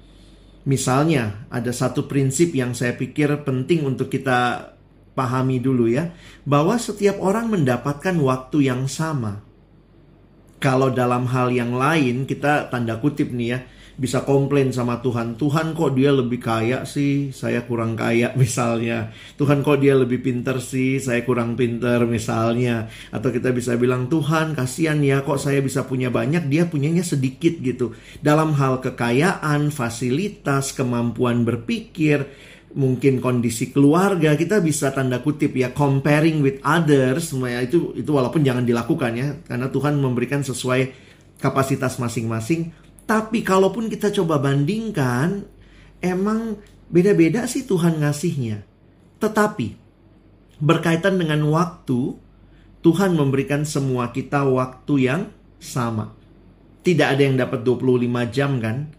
Misalnya, 0.61 1.49
ada 1.49 1.73
satu 1.73 2.05
prinsip 2.05 2.53
yang 2.53 2.77
saya 2.77 2.93
pikir 2.93 3.41
penting 3.41 3.81
untuk 3.81 4.13
kita 4.13 4.71
pahami 5.17 5.57
dulu 5.57 5.89
ya, 5.89 6.13
bahwa 6.45 6.77
setiap 6.77 7.17
orang 7.17 7.49
mendapatkan 7.49 8.13
waktu 8.21 8.69
yang 8.69 8.85
sama. 8.85 9.41
Kalau 10.61 10.93
dalam 10.93 11.25
hal 11.25 11.49
yang 11.49 11.73
lain, 11.73 12.29
kita 12.29 12.69
tanda 12.69 13.01
kutip 13.01 13.33
nih 13.33 13.47
ya, 13.57 13.59
bisa 14.01 14.25
komplain 14.25 14.73
sama 14.73 14.97
Tuhan. 14.97 15.37
Tuhan 15.37 15.77
kok 15.77 15.93
dia 15.93 16.09
lebih 16.09 16.41
kaya 16.41 16.89
sih, 16.89 17.29
saya 17.29 17.69
kurang 17.69 17.93
kaya 17.93 18.33
misalnya. 18.41 19.13
Tuhan 19.37 19.61
kok 19.61 19.77
dia 19.77 19.93
lebih 19.93 20.25
pinter 20.25 20.57
sih, 20.57 20.97
saya 20.97 21.21
kurang 21.21 21.53
pinter 21.53 22.09
misalnya. 22.09 22.89
Atau 23.13 23.29
kita 23.29 23.53
bisa 23.53 23.77
bilang 23.77 24.09
Tuhan 24.09 24.57
kasihan 24.57 24.97
ya 25.05 25.21
kok 25.21 25.37
saya 25.37 25.61
bisa 25.61 25.85
punya 25.85 26.09
banyak, 26.09 26.49
dia 26.49 26.65
punyanya 26.65 27.05
sedikit 27.05 27.61
gitu. 27.61 27.93
Dalam 28.17 28.57
hal 28.57 28.81
kekayaan, 28.81 29.69
fasilitas, 29.69 30.73
kemampuan 30.73 31.45
berpikir, 31.45 32.25
mungkin 32.73 33.21
kondisi 33.21 33.69
keluarga 33.69 34.33
kita 34.33 34.63
bisa 34.63 34.95
tanda 34.95 35.19
kutip 35.19 35.51
ya 35.53 35.75
comparing 35.75 36.39
with 36.39 36.63
others 36.63 37.35
semua 37.35 37.59
itu 37.59 37.91
itu 37.99 38.07
walaupun 38.07 38.47
jangan 38.47 38.63
dilakukan 38.63 39.11
ya 39.11 39.27
karena 39.43 39.67
Tuhan 39.67 39.99
memberikan 39.99 40.39
sesuai 40.39 41.11
kapasitas 41.43 41.99
masing-masing 41.99 42.71
tapi 43.11 43.43
kalaupun 43.43 43.91
kita 43.91 44.07
coba 44.15 44.39
bandingkan, 44.39 45.43
emang 45.99 46.55
beda-beda 46.87 47.43
sih 47.43 47.67
Tuhan 47.67 47.99
ngasihnya. 47.99 48.63
Tetapi 49.19 49.75
berkaitan 50.63 51.19
dengan 51.19 51.43
waktu, 51.51 52.15
Tuhan 52.79 53.19
memberikan 53.19 53.67
semua 53.67 54.15
kita 54.15 54.47
waktu 54.47 54.93
yang 55.11 55.21
sama. 55.59 56.15
Tidak 56.87 57.03
ada 57.03 57.19
yang 57.19 57.35
dapat 57.35 57.67
25 57.67 58.31
jam 58.31 58.63
kan? 58.63 58.95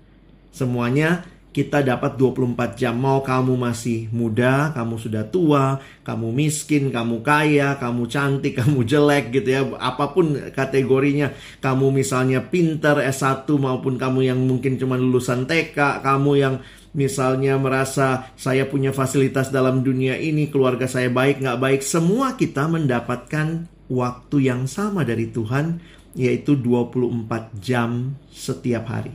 Semuanya 0.53 1.25
kita 1.53 1.85
dapat 1.85 2.17
24 2.17 2.81
jam. 2.81 2.97
Mau 2.97 3.21
kamu 3.21 3.61
masih 3.61 4.09
muda, 4.09 4.73
kamu 4.73 4.97
sudah 4.97 5.25
tua, 5.29 5.79
kamu 6.03 6.33
miskin, 6.33 6.89
kamu 6.89 7.21
kaya, 7.21 7.77
kamu 7.77 8.09
cantik, 8.09 8.57
kamu 8.65 8.83
jelek 8.89 9.31
gitu 9.31 9.49
ya. 9.53 9.63
Apa 9.77 10.17
pun 10.17 10.33
kategorinya. 10.57 11.31
Kamu 11.61 11.93
misalnya 11.93 12.41
pinter 12.49 13.05
S1 13.05 13.45
maupun 13.47 14.01
kamu 14.01 14.33
yang 14.33 14.41
mungkin 14.41 14.81
cuma 14.81 14.97
lulusan 14.97 15.45
TK, 15.45 16.01
kamu 16.01 16.33
yang 16.41 16.55
misalnya 16.97 17.57
merasa 17.61 18.33
saya 18.37 18.69
punya 18.69 18.93
fasilitas 18.93 19.53
dalam 19.53 19.85
dunia 19.85 20.17
ini, 20.17 20.49
keluarga 20.49 20.89
saya 20.89 21.09
baik 21.13 21.45
nggak 21.45 21.61
baik, 21.61 21.81
semua 21.85 22.37
kita 22.37 22.69
mendapatkan 22.69 23.69
waktu 23.93 24.37
yang 24.41 24.65
sama 24.65 25.05
dari 25.05 25.29
Tuhan, 25.29 25.81
yaitu 26.17 26.57
24 26.57 27.53
jam 27.61 28.17
setiap 28.33 28.89
hari. 28.89 29.13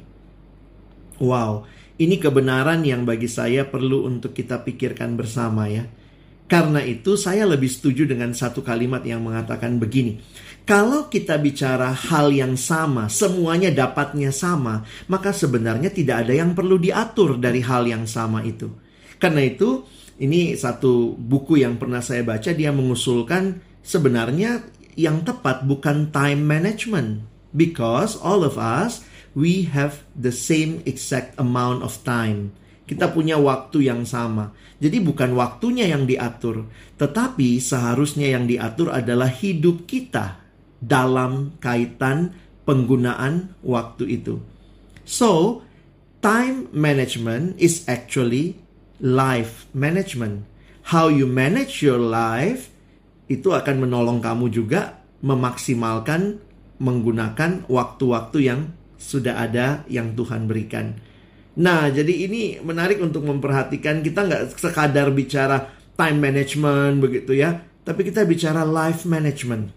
Wow, 1.18 1.66
ini 1.98 2.22
kebenaran 2.22 2.86
yang 2.86 3.04
bagi 3.10 3.26
saya 3.26 3.66
perlu 3.66 4.06
untuk 4.06 4.38
kita 4.38 4.62
pikirkan 4.62 5.18
bersama 5.18 5.66
ya. 5.66 5.86
Karena 6.48 6.80
itu 6.80 7.20
saya 7.20 7.44
lebih 7.44 7.68
setuju 7.68 8.08
dengan 8.08 8.32
satu 8.32 8.64
kalimat 8.64 9.04
yang 9.04 9.20
mengatakan 9.20 9.76
begini. 9.82 10.22
Kalau 10.64 11.12
kita 11.12 11.36
bicara 11.40 11.92
hal 11.92 12.32
yang 12.32 12.56
sama, 12.56 13.12
semuanya 13.12 13.68
dapatnya 13.72 14.32
sama, 14.32 14.84
maka 15.12 15.36
sebenarnya 15.36 15.92
tidak 15.92 16.28
ada 16.28 16.34
yang 16.36 16.56
perlu 16.56 16.80
diatur 16.80 17.36
dari 17.36 17.60
hal 17.60 17.84
yang 17.84 18.08
sama 18.08 18.44
itu. 18.48 18.72
Karena 19.20 19.44
itu, 19.44 19.84
ini 20.24 20.56
satu 20.56 21.16
buku 21.20 21.60
yang 21.64 21.76
pernah 21.76 22.00
saya 22.00 22.24
baca, 22.24 22.52
dia 22.56 22.72
mengusulkan 22.72 23.60
sebenarnya 23.84 24.64
yang 24.96 25.24
tepat 25.24 25.68
bukan 25.68 26.12
time 26.16 26.48
management. 26.48 27.28
Because 27.52 28.20
all 28.20 28.44
of 28.44 28.60
us 28.60 29.04
we 29.38 29.70
have 29.70 30.02
the 30.18 30.34
same 30.34 30.82
exact 30.90 31.38
amount 31.38 31.86
of 31.86 32.02
time. 32.02 32.58
Kita 32.90 33.14
punya 33.14 33.38
waktu 33.38 33.86
yang 33.86 34.02
sama. 34.10 34.50
Jadi 34.82 34.98
bukan 34.98 35.38
waktunya 35.38 35.86
yang 35.86 36.10
diatur, 36.10 36.66
tetapi 36.98 37.62
seharusnya 37.62 38.34
yang 38.34 38.50
diatur 38.50 38.90
adalah 38.90 39.30
hidup 39.30 39.86
kita 39.86 40.42
dalam 40.82 41.54
kaitan 41.62 42.34
penggunaan 42.66 43.54
waktu 43.62 44.18
itu. 44.18 44.42
So, 45.06 45.62
time 46.26 46.74
management 46.74 47.62
is 47.62 47.86
actually 47.86 48.58
life 48.98 49.70
management. 49.78 50.50
How 50.90 51.14
you 51.14 51.30
manage 51.30 51.86
your 51.86 52.02
life 52.02 52.74
itu 53.30 53.54
akan 53.54 53.86
menolong 53.86 54.24
kamu 54.24 54.50
juga 54.50 54.98
memaksimalkan 55.22 56.42
menggunakan 56.78 57.66
waktu-waktu 57.68 58.40
yang 58.42 58.62
sudah 58.98 59.40
ada 59.40 59.86
yang 59.88 60.18
Tuhan 60.18 60.50
berikan. 60.50 60.98
Nah, 61.58 61.90
jadi 61.90 62.30
ini 62.30 62.62
menarik 62.62 63.02
untuk 63.02 63.26
memperhatikan 63.26 64.06
kita 64.06 64.30
nggak 64.30 64.44
sekadar 64.62 65.10
bicara 65.10 65.74
time 65.98 66.22
management 66.22 67.02
begitu 67.02 67.34
ya, 67.34 67.58
tapi 67.82 68.06
kita 68.06 68.22
bicara 68.30 68.62
life 68.62 69.10
management. 69.10 69.74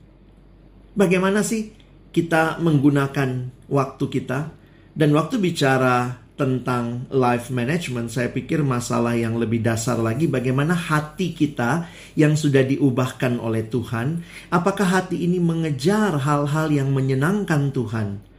Bagaimana 0.93 1.41
sih 1.41 1.73
kita 2.13 2.61
menggunakan 2.61 3.49
waktu 3.73 4.05
kita? 4.13 4.53
Dan 4.93 5.17
waktu 5.17 5.41
bicara 5.41 6.21
tentang 6.37 7.05
life 7.13 7.49
management, 7.53 8.13
saya 8.13 8.29
pikir 8.29 8.65
masalah 8.65 9.13
yang 9.17 9.37
lebih 9.37 9.61
dasar 9.61 10.01
lagi 10.01 10.25
bagaimana 10.25 10.73
hati 10.73 11.37
kita 11.37 11.89
yang 12.17 12.37
sudah 12.37 12.65
diubahkan 12.65 13.37
oleh 13.41 13.69
Tuhan, 13.69 14.25
apakah 14.53 14.89
hati 15.01 15.25
ini 15.25 15.37
mengejar 15.41 16.17
hal-hal 16.17 16.73
yang 16.73 16.93
menyenangkan 16.93 17.73
Tuhan? 17.73 18.30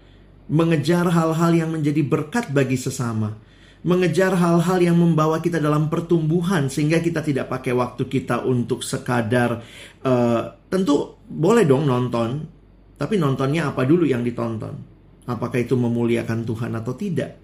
Mengejar 0.48 1.10
hal-hal 1.10 1.52
yang 1.54 1.70
menjadi 1.74 2.02
berkat 2.06 2.50
bagi 2.50 2.80
sesama, 2.80 3.38
mengejar 3.82 4.38
hal-hal 4.38 4.78
yang 4.82 4.98
membawa 4.98 5.42
kita 5.42 5.58
dalam 5.58 5.90
pertumbuhan 5.90 6.70
sehingga 6.70 7.02
kita 7.02 7.26
tidak 7.26 7.50
pakai 7.50 7.74
waktu 7.74 8.06
kita 8.06 8.46
untuk 8.46 8.86
sekadar 8.86 9.62
uh, 10.06 10.42
tentu 10.70 11.18
boleh 11.26 11.66
dong 11.66 11.90
nonton, 11.90 12.46
tapi 12.98 13.18
nontonnya 13.18 13.74
apa 13.74 13.82
dulu 13.86 14.06
yang 14.06 14.22
ditonton? 14.22 14.78
Apakah 15.26 15.62
itu 15.62 15.78
memuliakan 15.78 16.46
Tuhan 16.46 16.72
atau 16.78 16.94
tidak? 16.94 17.38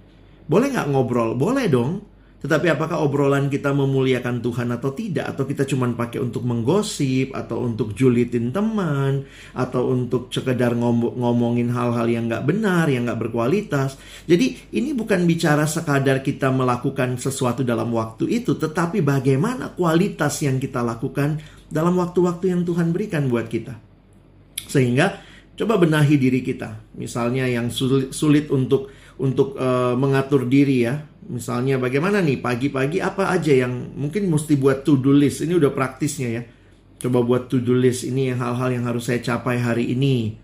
Boleh 0.45 0.73
nggak 0.73 0.89
ngobrol? 0.93 1.33
Boleh 1.33 1.65
dong. 1.69 2.16
Tetapi 2.37 2.69
apakah 2.69 3.01
obrolan 3.01 3.49
kita 3.49 3.73
memuliakan 3.73 4.45
Tuhan 4.45 4.69
atau 4.69 4.93
tidak? 4.93 5.25
Atau 5.33 5.49
kita 5.49 5.65
cuma 5.65 5.89
pakai 5.89 6.21
untuk 6.21 6.45
menggosip, 6.45 7.33
atau 7.33 7.65
untuk 7.65 7.97
julitin 7.97 8.53
teman, 8.53 9.25
atau 9.57 9.89
untuk 9.89 10.29
sekedar 10.29 10.77
ngom 10.77 11.17
ngomongin 11.17 11.73
hal-hal 11.73 12.05
yang 12.05 12.29
nggak 12.29 12.45
benar, 12.45 12.85
yang 12.93 13.09
nggak 13.09 13.25
berkualitas. 13.25 13.97
Jadi 14.29 14.69
ini 14.69 14.93
bukan 14.93 15.25
bicara 15.25 15.65
sekadar 15.65 16.21
kita 16.21 16.53
melakukan 16.53 17.17
sesuatu 17.17 17.65
dalam 17.65 17.89
waktu 17.89 18.29
itu, 18.29 18.53
tetapi 18.53 19.01
bagaimana 19.01 19.73
kualitas 19.73 20.37
yang 20.45 20.61
kita 20.61 20.85
lakukan 20.85 21.41
dalam 21.73 21.97
waktu-waktu 21.97 22.53
yang 22.53 22.61
Tuhan 22.61 22.93
berikan 22.93 23.25
buat 23.33 23.49
kita. 23.49 23.73
Sehingga 24.69 25.25
coba 25.57 25.81
benahi 25.81 26.15
diri 26.21 26.45
kita. 26.45 26.77
Misalnya 26.95 27.49
yang 27.49 27.73
sulit, 27.73 28.13
sulit 28.13 28.47
untuk 28.53 28.93
untuk 29.17 29.57
uh, 29.57 29.97
mengatur 29.97 30.45
diri 30.45 30.85
ya 30.85 31.01
Misalnya 31.27 31.75
bagaimana 31.75 32.23
nih 32.23 32.39
pagi-pagi 32.39 33.03
apa 33.03 33.27
aja 33.27 33.51
yang 33.51 33.91
mungkin 33.99 34.31
mesti 34.31 34.55
buat 34.55 34.87
to-do 34.87 35.11
list. 35.11 35.43
Ini 35.43 35.59
udah 35.59 35.75
praktisnya 35.75 36.29
ya. 36.31 36.43
Coba 37.03 37.19
buat 37.19 37.51
to-do 37.51 37.75
list 37.75 38.07
ini 38.07 38.31
yang 38.31 38.39
hal-hal 38.39 38.71
yang 38.71 38.87
harus 38.87 39.11
saya 39.11 39.19
capai 39.19 39.59
hari 39.59 39.91
ini. 39.91 40.39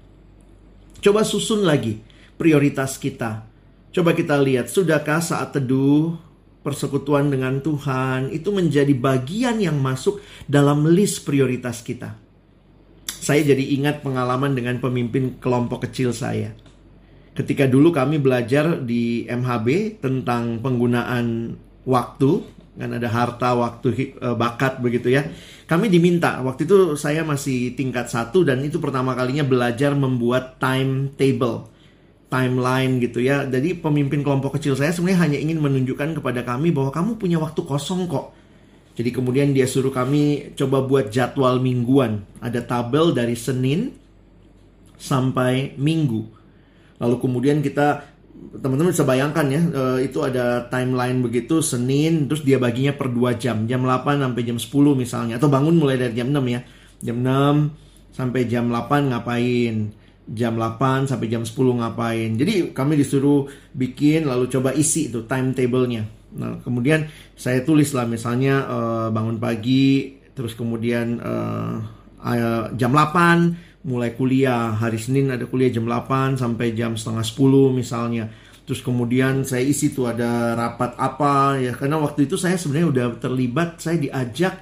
Coba 0.99 1.23
susun 1.23 1.63
lagi 1.63 2.03
prioritas 2.35 2.99
kita. 2.99 3.47
Coba 3.95 4.11
kita 4.11 4.35
lihat, 4.35 4.67
sudahkah 4.67 5.23
saat 5.23 5.55
teduh 5.55 6.19
persekutuan 6.67 7.31
dengan 7.31 7.63
Tuhan 7.63 8.33
itu 8.35 8.51
menjadi 8.51 8.91
bagian 8.91 9.63
yang 9.63 9.79
masuk 9.79 10.19
dalam 10.51 10.83
list 10.91 11.23
prioritas 11.23 11.79
kita? 11.79 12.22
Saya 13.23 13.55
jadi 13.55 13.63
ingat 13.79 14.03
pengalaman 14.03 14.51
dengan 14.51 14.83
pemimpin 14.83 15.39
kelompok 15.39 15.87
kecil 15.87 16.11
saya. 16.11 16.51
Ketika 17.31 17.71
dulu 17.71 17.95
kami 17.95 18.19
belajar 18.19 18.83
di 18.83 19.23
MHB 19.23 19.97
tentang 20.03 20.59
penggunaan 20.59 21.55
waktu, 21.87 22.43
kan 22.75 22.91
ada 22.91 23.07
harta, 23.07 23.55
waktu, 23.55 24.19
eh, 24.19 24.35
bakat 24.35 24.83
begitu 24.83 25.07
ya. 25.07 25.23
Kami 25.63 25.87
diminta, 25.87 26.43
waktu 26.43 26.67
itu 26.67 26.99
saya 26.99 27.23
masih 27.23 27.79
tingkat 27.79 28.11
satu 28.11 28.43
dan 28.43 28.59
itu 28.59 28.83
pertama 28.83 29.15
kalinya 29.15 29.47
belajar 29.47 29.95
membuat 29.95 30.59
timetable 30.59 31.71
timeline 32.27 32.99
gitu 32.99 33.23
ya. 33.23 33.47
Jadi 33.47 33.77
pemimpin 33.79 34.19
kelompok 34.19 34.59
kecil 34.59 34.75
saya 34.75 34.91
sebenarnya 34.91 35.31
hanya 35.31 35.37
ingin 35.39 35.63
menunjukkan 35.63 36.19
kepada 36.19 36.43
kami 36.43 36.75
bahwa 36.75 36.91
kamu 36.91 37.15
punya 37.15 37.39
waktu 37.39 37.61
kosong 37.63 38.09
kok. 38.11 38.42
Jadi 38.93 39.09
kemudian 39.09 39.51
dia 39.51 39.65
suruh 39.65 39.89
kami 39.89 40.53
coba 40.53 40.85
buat 40.85 41.09
jadwal 41.09 41.57
mingguan. 41.57 42.21
Ada 42.37 42.61
tabel 42.61 43.09
dari 43.13 43.33
Senin 43.33 43.89
sampai 44.97 45.73
Minggu. 45.81 46.21
Lalu 47.01 47.15
kemudian 47.17 47.59
kita 47.65 48.05
teman-teman 48.33 48.93
bisa 48.93 49.05
bayangkan 49.05 49.45
ya 49.49 49.61
uh, 49.61 49.99
itu 50.01 50.19
ada 50.21 50.65
timeline 50.67 51.21
begitu 51.21 51.61
Senin 51.61 52.25
terus 52.25 52.41
dia 52.41 52.57
baginya 52.57 52.91
per 52.91 53.13
2 53.13 53.37
jam 53.37 53.69
jam 53.69 53.85
8 53.85 54.19
sampai 54.19 54.41
jam 54.41 54.57
10 54.57 54.73
misalnya 54.97 55.37
atau 55.37 55.47
bangun 55.53 55.77
mulai 55.77 56.01
dari 56.01 56.17
jam 56.17 56.33
6 56.33 56.41
ya 56.49 56.65
jam 57.05 57.17
6 57.21 58.17
sampai 58.17 58.41
jam 58.49 58.67
8 58.73 59.13
ngapain 59.13 59.93
jam 60.29 60.55
8 60.55 61.11
sampai 61.11 61.27
jam 61.27 61.43
10 61.43 61.83
ngapain. 61.83 62.29
Jadi 62.39 62.71
kami 62.71 62.95
disuruh 62.95 63.51
bikin 63.75 64.23
lalu 64.23 64.47
coba 64.47 64.71
isi 64.71 65.11
itu 65.11 65.27
timetable-nya. 65.27 66.07
Nah, 66.33 66.59
kemudian 66.65 67.05
saya 67.37 67.61
tulis 67.61 67.93
lah 67.93 68.09
misalnya 68.09 68.65
uh, 68.65 69.07
bangun 69.13 69.37
pagi 69.37 70.17
terus 70.33 70.57
kemudian 70.57 71.21
uh, 71.21 71.77
jam 72.73 72.91
8 72.91 73.85
mulai 73.85 74.17
kuliah. 74.17 74.73
Hari 74.73 74.97
Senin 74.97 75.29
ada 75.29 75.45
kuliah 75.45 75.69
jam 75.69 75.85
8 75.85 76.41
sampai 76.41 76.73
jam 76.73 76.97
setengah 76.97 77.21
10 77.21 77.73
misalnya. 77.77 78.25
Terus 78.63 78.79
kemudian 78.79 79.43
saya 79.43 79.61
isi 79.61 79.91
tuh 79.91 80.07
ada 80.07 80.55
rapat 80.55 80.95
apa 80.95 81.59
ya 81.59 81.75
karena 81.75 81.99
waktu 81.99 82.31
itu 82.31 82.39
saya 82.39 82.55
sebenarnya 82.55 82.87
udah 82.89 83.05
terlibat, 83.19 83.83
saya 83.83 83.99
diajak 83.99 84.55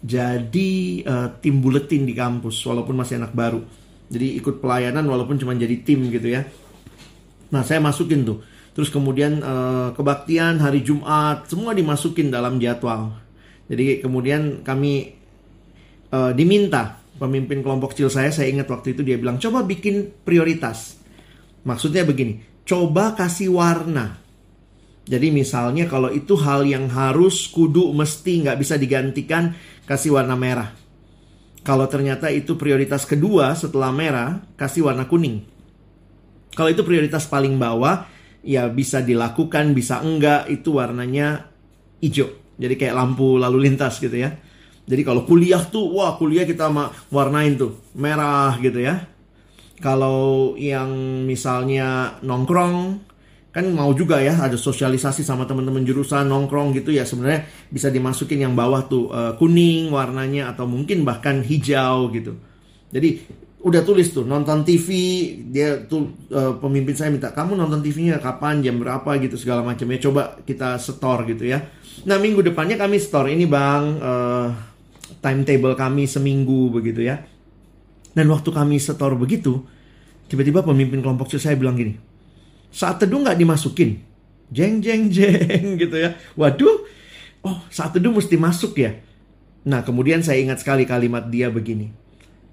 jadi 0.00 0.72
uh, 1.04 1.28
tim 1.40 1.60
buletin 1.60 2.08
di 2.08 2.16
kampus 2.16 2.60
walaupun 2.64 2.96
masih 2.96 3.20
anak 3.20 3.36
baru 3.36 3.84
jadi 4.14 4.36
ikut 4.38 4.60
pelayanan 4.60 5.04
walaupun 5.08 5.40
cuma 5.40 5.56
jadi 5.56 5.80
tim 5.80 6.06
gitu 6.12 6.28
ya. 6.28 6.44
Nah 7.50 7.62
saya 7.64 7.80
masukin 7.80 8.22
tuh. 8.22 8.38
Terus 8.74 8.90
kemudian 8.90 9.38
uh, 9.38 9.94
kebaktian 9.94 10.58
hari 10.58 10.82
Jumat 10.82 11.46
semua 11.46 11.70
dimasukin 11.72 12.28
dalam 12.28 12.58
jadwal. 12.58 13.14
Jadi 13.70 14.02
kemudian 14.02 14.66
kami 14.66 15.14
uh, 16.10 16.34
diminta 16.34 16.98
pemimpin 17.16 17.62
kelompok 17.62 17.94
kecil 17.94 18.10
saya, 18.10 18.34
saya 18.34 18.50
ingat 18.50 18.66
waktu 18.66 18.98
itu 18.98 19.06
dia 19.06 19.14
bilang 19.14 19.38
coba 19.38 19.62
bikin 19.62 20.10
prioritas. 20.26 20.98
Maksudnya 21.62 22.02
begini, 22.02 22.42
coba 22.66 23.14
kasih 23.14 23.54
warna. 23.54 24.18
Jadi 25.04 25.28
misalnya 25.30 25.86
kalau 25.86 26.10
itu 26.10 26.34
hal 26.34 26.64
yang 26.64 26.88
harus, 26.88 27.46
kudu, 27.48 27.92
mesti, 27.92 28.44
nggak 28.44 28.58
bisa 28.58 28.74
digantikan, 28.80 29.52
kasih 29.84 30.16
warna 30.16 30.34
merah. 30.34 30.72
Kalau 31.64 31.88
ternyata 31.88 32.28
itu 32.28 32.56
prioritas 32.60 33.08
kedua 33.08 33.56
setelah 33.56 33.88
merah, 33.92 34.44
kasih 34.56 34.88
warna 34.88 35.08
kuning. 35.08 35.44
Kalau 36.52 36.68
itu 36.68 36.84
prioritas 36.84 37.24
paling 37.28 37.56
bawah, 37.56 38.04
ya 38.44 38.68
bisa 38.68 39.00
dilakukan, 39.00 39.72
bisa 39.72 40.04
enggak, 40.04 40.46
itu 40.52 40.76
warnanya 40.76 41.48
hijau. 42.04 42.28
Jadi 42.60 42.74
kayak 42.78 42.94
lampu 42.94 43.40
lalu 43.40 43.66
lintas 43.66 43.98
gitu 43.98 44.14
ya. 44.14 44.30
Jadi 44.84 45.02
kalau 45.02 45.24
kuliah 45.24 45.64
tuh, 45.64 45.96
wah 45.96 46.14
kuliah 46.20 46.44
kita 46.44 46.68
warnain 47.08 47.56
tuh, 47.56 47.80
merah 47.96 48.54
gitu 48.60 48.84
ya. 48.84 49.08
Kalau 49.80 50.54
yang 50.60 50.92
misalnya 51.24 52.20
nongkrong, 52.20 53.00
kan 53.54 53.70
mau 53.70 53.94
juga 53.94 54.18
ya 54.18 54.34
ada 54.34 54.58
sosialisasi 54.58 55.22
sama 55.22 55.46
teman-teman 55.46 55.86
jurusan 55.86 56.26
nongkrong 56.26 56.74
gitu 56.74 56.90
ya 56.90 57.06
sebenarnya 57.06 57.46
bisa 57.70 57.86
dimasukin 57.86 58.42
yang 58.42 58.58
bawah 58.58 58.82
tuh 58.90 59.14
uh, 59.14 59.38
kuning 59.38 59.94
warnanya 59.94 60.50
atau 60.50 60.66
mungkin 60.66 61.06
bahkan 61.06 61.38
hijau 61.38 62.10
gitu 62.10 62.34
jadi 62.90 63.22
udah 63.64 63.80
tulis 63.80 64.12
tuh 64.12 64.28
nonton 64.28 64.60
TV 64.60 64.88
dia 65.48 65.88
tuh 65.88 66.12
uh, 66.28 66.60
pemimpin 66.60 66.92
saya 66.92 67.08
minta 67.08 67.32
kamu 67.32 67.56
nonton 67.56 67.80
TV-nya 67.80 68.20
kapan 68.20 68.60
jam 68.60 68.76
berapa 68.76 69.16
gitu 69.24 69.40
segala 69.40 69.64
macam 69.64 69.88
ya 69.88 69.98
coba 70.04 70.36
kita 70.44 70.76
store 70.76 71.32
gitu 71.32 71.48
ya 71.48 71.64
nah 72.04 72.20
minggu 72.20 72.44
depannya 72.44 72.76
kami 72.76 73.00
store 73.00 73.32
ini 73.32 73.48
bang 73.48 73.84
uh, 74.04 74.52
timetable 75.24 75.72
kami 75.72 76.04
seminggu 76.04 76.68
begitu 76.68 77.08
ya 77.08 77.24
dan 78.12 78.28
waktu 78.28 78.52
kami 78.52 78.76
store 78.76 79.16
begitu 79.16 79.64
tiba-tiba 80.28 80.60
pemimpin 80.60 81.00
kelompok 81.00 81.32
saya 81.32 81.56
bilang 81.56 81.80
gini 81.80 81.96
saat 82.74 82.98
teduh 82.98 83.22
nggak 83.22 83.38
dimasukin. 83.38 84.02
Jeng 84.50 84.82
jeng 84.82 85.06
jeng 85.06 85.78
gitu 85.82 85.94
ya. 85.94 86.18
Waduh, 86.34 86.82
oh 87.46 87.58
saat 87.70 87.94
teduh 87.94 88.10
mesti 88.10 88.34
masuk 88.34 88.74
ya. 88.74 88.98
Nah 89.62 89.86
kemudian 89.86 90.26
saya 90.26 90.42
ingat 90.42 90.66
sekali 90.66 90.82
kalimat 90.82 91.30
dia 91.30 91.48
begini. 91.54 91.94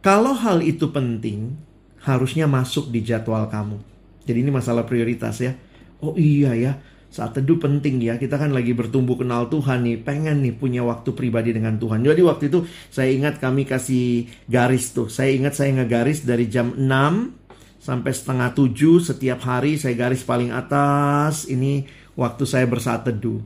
Kalau 0.02 0.34
hal 0.34 0.66
itu 0.66 0.90
penting, 0.90 1.54
harusnya 2.02 2.50
masuk 2.50 2.90
di 2.90 3.06
jadwal 3.06 3.46
kamu. 3.46 3.78
Jadi 4.26 4.38
ini 4.42 4.50
masalah 4.50 4.86
prioritas 4.86 5.38
ya. 5.38 5.54
Oh 6.02 6.18
iya 6.18 6.58
ya, 6.58 6.82
saat 7.14 7.38
teduh 7.38 7.62
penting 7.62 8.02
ya. 8.02 8.18
Kita 8.18 8.42
kan 8.42 8.50
lagi 8.50 8.74
bertumbuh 8.74 9.14
kenal 9.14 9.46
Tuhan 9.54 9.86
nih, 9.86 10.02
pengen 10.02 10.42
nih 10.42 10.58
punya 10.58 10.82
waktu 10.82 11.14
pribadi 11.14 11.54
dengan 11.54 11.78
Tuhan. 11.78 12.02
Jadi 12.02 12.22
waktu 12.26 12.50
itu 12.50 12.66
saya 12.90 13.14
ingat 13.14 13.38
kami 13.38 13.70
kasih 13.70 14.26
garis 14.50 14.90
tuh. 14.90 15.06
Saya 15.06 15.38
ingat 15.38 15.54
saya 15.54 15.70
ngegaris 15.78 16.26
dari 16.26 16.50
jam 16.50 16.74
6 16.74 16.82
sampai 17.82 18.12
setengah 18.14 18.54
tujuh 18.54 19.02
setiap 19.02 19.42
hari 19.42 19.74
saya 19.78 19.98
garis 19.98 20.22
paling 20.22 20.54
atas 20.54 21.50
ini 21.50 21.86
waktu 22.18 22.46
saya 22.50 22.66
bersaat 22.66 23.06
teduh. 23.06 23.42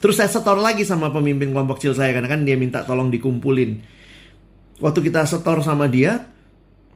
Terus 0.00 0.20
saya 0.20 0.28
setor 0.28 0.60
lagi 0.60 0.84
sama 0.84 1.08
pemimpin 1.08 1.56
kelompok 1.56 1.80
kecil 1.80 1.96
saya 1.96 2.12
karena 2.12 2.28
kan 2.28 2.44
dia 2.44 2.60
minta 2.60 2.84
tolong 2.84 3.08
dikumpulin. 3.08 3.80
Waktu 4.82 5.00
kita 5.06 5.26
setor 5.26 5.62
sama 5.62 5.86
dia, 5.86 6.26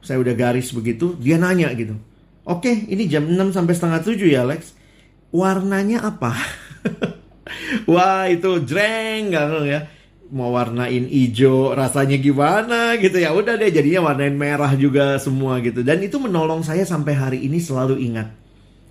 saya 0.03 0.19
udah 0.19 0.35
garis 0.35 0.71
begitu, 0.75 1.15
dia 1.19 1.39
nanya 1.39 1.71
gitu. 1.75 1.95
Oke, 2.43 2.87
ini 2.89 3.05
jam 3.05 3.29
6 3.29 3.55
sampai 3.55 3.73
setengah 3.75 3.99
tujuh 4.03 4.29
ya 4.31 4.43
Alex. 4.43 4.73
Warnanya 5.29 6.03
apa? 6.03 6.33
Wah 7.91 8.25
itu 8.25 8.65
jreng 8.65 9.29
ya 9.65 9.85
mau 10.29 10.53
warnain 10.53 11.09
hijau 11.09 11.73
rasanya 11.73 12.21
gimana 12.21 12.93
gitu 13.01 13.17
ya 13.17 13.33
udah 13.33 13.57
deh 13.57 13.73
jadinya 13.73 14.13
warnain 14.13 14.37
merah 14.37 14.69
juga 14.77 15.17
semua 15.17 15.57
gitu 15.65 15.81
dan 15.81 15.97
itu 16.05 16.21
menolong 16.21 16.61
saya 16.61 16.85
sampai 16.85 17.13
hari 17.17 17.39
ini 17.49 17.57
selalu 17.57 17.97
ingat 17.97 18.29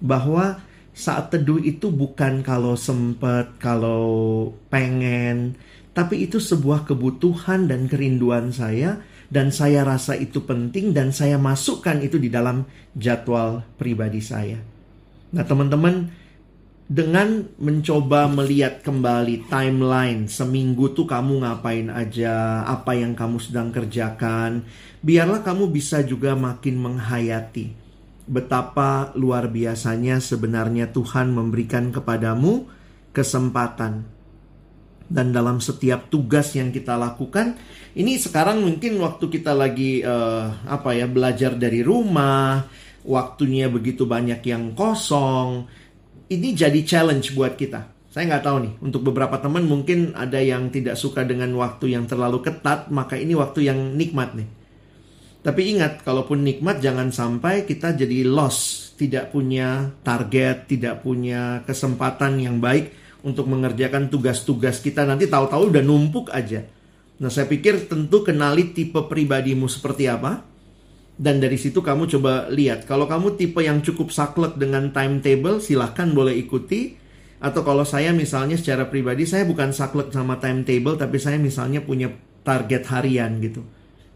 bahwa 0.03 0.59
saat 0.91 1.31
teduh 1.31 1.63
itu 1.63 1.95
bukan 1.95 2.43
kalau 2.43 2.75
sempet 2.75 3.55
kalau 3.63 4.51
pengen 4.67 5.55
tapi 5.99 6.31
itu 6.31 6.39
sebuah 6.39 6.87
kebutuhan 6.87 7.67
dan 7.67 7.91
kerinduan 7.91 8.55
saya 8.55 9.03
dan 9.27 9.51
saya 9.51 9.83
rasa 9.83 10.15
itu 10.15 10.47
penting 10.47 10.95
dan 10.95 11.11
saya 11.11 11.35
masukkan 11.43 11.99
itu 11.99 12.23
di 12.23 12.31
dalam 12.31 12.63
jadwal 12.95 13.67
pribadi 13.75 14.23
saya 14.23 14.63
nah 15.35 15.43
teman-teman 15.43 16.15
dengan 16.87 17.51
mencoba 17.59 18.31
melihat 18.31 18.81
kembali 18.87 19.51
timeline 19.51 20.25
seminggu 20.25 20.97
tuh 20.97 21.05
kamu 21.05 21.45
ngapain 21.45 21.93
aja, 21.93 22.65
apa 22.65 22.97
yang 22.97 23.13
kamu 23.13 23.37
sedang 23.45 23.69
kerjakan, 23.69 24.65
biarlah 25.05 25.45
kamu 25.45 25.69
bisa 25.69 26.01
juga 26.01 26.33
makin 26.33 26.81
menghayati 26.81 27.89
betapa 28.29 29.11
luar 29.17 29.49
biasanya 29.49 30.21
sebenarnya 30.21 30.93
Tuhan 30.93 31.33
memberikan 31.33 31.89
kepadamu 31.89 32.69
kesempatan. 33.17 34.05
Dan 35.09 35.33
dalam 35.33 35.57
setiap 35.57 36.13
tugas 36.13 36.53
yang 36.53 36.69
kita 36.69 36.93
lakukan, 37.01 37.57
ini 37.97 38.21
sekarang 38.21 38.61
mungkin 38.61 39.01
waktu 39.01 39.25
kita 39.33 39.57
lagi 39.57 40.05
uh, 40.05 40.53
apa 40.69 40.93
ya 40.93 41.09
belajar 41.09 41.57
dari 41.57 41.81
rumah, 41.81 42.69
waktunya 43.09 43.73
begitu 43.73 44.05
banyak 44.05 44.45
yang 44.45 44.77
kosong, 44.77 45.65
ini 46.29 46.53
jadi 46.53 46.77
challenge 46.85 47.33
buat 47.33 47.57
kita. 47.57 47.89
Saya 48.13 48.29
nggak 48.29 48.45
tahu 48.45 48.57
nih, 48.69 48.73
untuk 48.85 49.01
beberapa 49.09 49.41
teman 49.41 49.65
mungkin 49.65 50.13
ada 50.13 50.41
yang 50.45 50.69
tidak 50.69 51.01
suka 51.01 51.25
dengan 51.25 51.57
waktu 51.57 51.97
yang 51.97 52.05
terlalu 52.05 52.45
ketat, 52.45 52.93
maka 52.93 53.17
ini 53.17 53.33
waktu 53.33 53.65
yang 53.65 53.97
nikmat 53.97 54.37
nih. 54.37 54.49
Tapi 55.41 55.73
ingat, 55.73 56.05
kalaupun 56.05 56.45
nikmat 56.45 56.85
jangan 56.85 57.09
sampai 57.09 57.65
kita 57.65 57.97
jadi 57.97 58.29
loss, 58.29 58.93
tidak 59.01 59.33
punya 59.33 59.89
target, 60.05 60.69
tidak 60.69 61.01
punya 61.01 61.65
kesempatan 61.65 62.43
yang 62.45 62.61
baik 62.61 63.08
untuk 63.29 63.45
mengerjakan 63.47 64.09
tugas-tugas 64.09 64.81
kita. 64.81 65.05
Nanti 65.05 65.29
tahu-tahu 65.29 65.69
udah 65.69 65.85
numpuk 65.85 66.33
aja. 66.33 66.65
Nah, 67.19 67.29
saya 67.29 67.45
pikir 67.51 67.91
tentu 67.91 68.25
kenali 68.25 68.73
tipe 68.73 68.99
pribadimu 69.05 69.69
seperti 69.69 70.09
apa. 70.09 70.47
Dan 71.19 71.43
dari 71.43 71.59
situ 71.59 71.83
kamu 71.83 72.07
coba 72.15 72.47
lihat, 72.47 72.87
kalau 72.87 73.11
kamu 73.11 73.35
tipe 73.35 73.59
yang 73.59 73.83
cukup 73.83 74.15
saklek 74.15 74.55
dengan 74.55 74.95
timetable, 74.95 75.59
silahkan 75.59 76.07
boleh 76.15 76.39
ikuti. 76.39 76.95
Atau 77.43 77.67
kalau 77.67 77.83
saya 77.83 78.15
misalnya 78.15 78.55
secara 78.55 78.87
pribadi, 78.87 79.27
saya 79.27 79.43
bukan 79.47 79.75
saklek 79.75 80.15
sama 80.15 80.39
timetable, 80.39 80.95
tapi 80.95 81.19
saya 81.19 81.39
misalnya 81.39 81.83
punya 81.83 82.11
target 82.47 82.87
harian 82.91 83.39
gitu. 83.43 83.67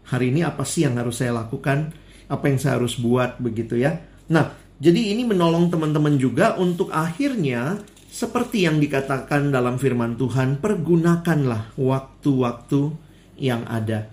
Hari 0.07 0.31
ini 0.31 0.43
apa 0.43 0.63
sih 0.63 0.87
yang 0.87 0.99
harus 0.99 1.19
saya 1.19 1.35
lakukan? 1.35 1.91
Apa 2.27 2.51
yang 2.51 2.59
saya 2.59 2.79
harus 2.79 2.95
buat 2.99 3.39
begitu 3.39 3.79
ya? 3.79 3.99
Nah, 4.31 4.55
jadi 4.79 5.15
ini 5.15 5.23
menolong 5.27 5.71
teman-teman 5.71 6.19
juga 6.19 6.59
untuk 6.59 6.91
akhirnya 6.91 7.79
seperti 8.13 8.69
yang 8.69 8.77
dikatakan 8.77 9.49
dalam 9.49 9.81
firman 9.81 10.13
Tuhan, 10.13 10.61
pergunakanlah 10.61 11.73
waktu-waktu 11.73 12.93
yang 13.41 13.65
ada. 13.65 14.05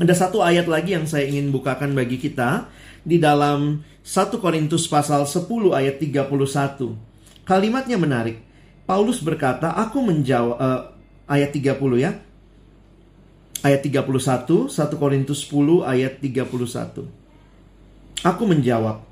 Ada 0.00 0.14
satu 0.16 0.40
ayat 0.40 0.64
lagi 0.64 0.96
yang 0.96 1.04
saya 1.04 1.28
ingin 1.28 1.52
bukakan 1.52 1.92
bagi 1.92 2.16
kita 2.16 2.72
di 3.04 3.20
dalam 3.20 3.84
1 4.00 4.40
Korintus 4.40 4.88
pasal 4.88 5.28
10 5.28 5.44
ayat 5.76 6.00
31. 6.00 7.44
Kalimatnya 7.44 8.00
menarik. 8.00 8.40
Paulus 8.88 9.20
berkata, 9.20 9.76
"Aku 9.76 10.00
menjawab 10.00 10.56
uh, 10.56 10.80
ayat 11.28 11.52
30 11.52 12.00
ya. 12.00 12.16
Ayat 13.60 13.84
31, 13.84 14.72
1 14.72 14.96
Korintus 14.96 15.44
10 15.52 15.84
ayat 15.84 16.16
31. 16.16 17.04
Aku 18.24 18.42
menjawab, 18.48 19.04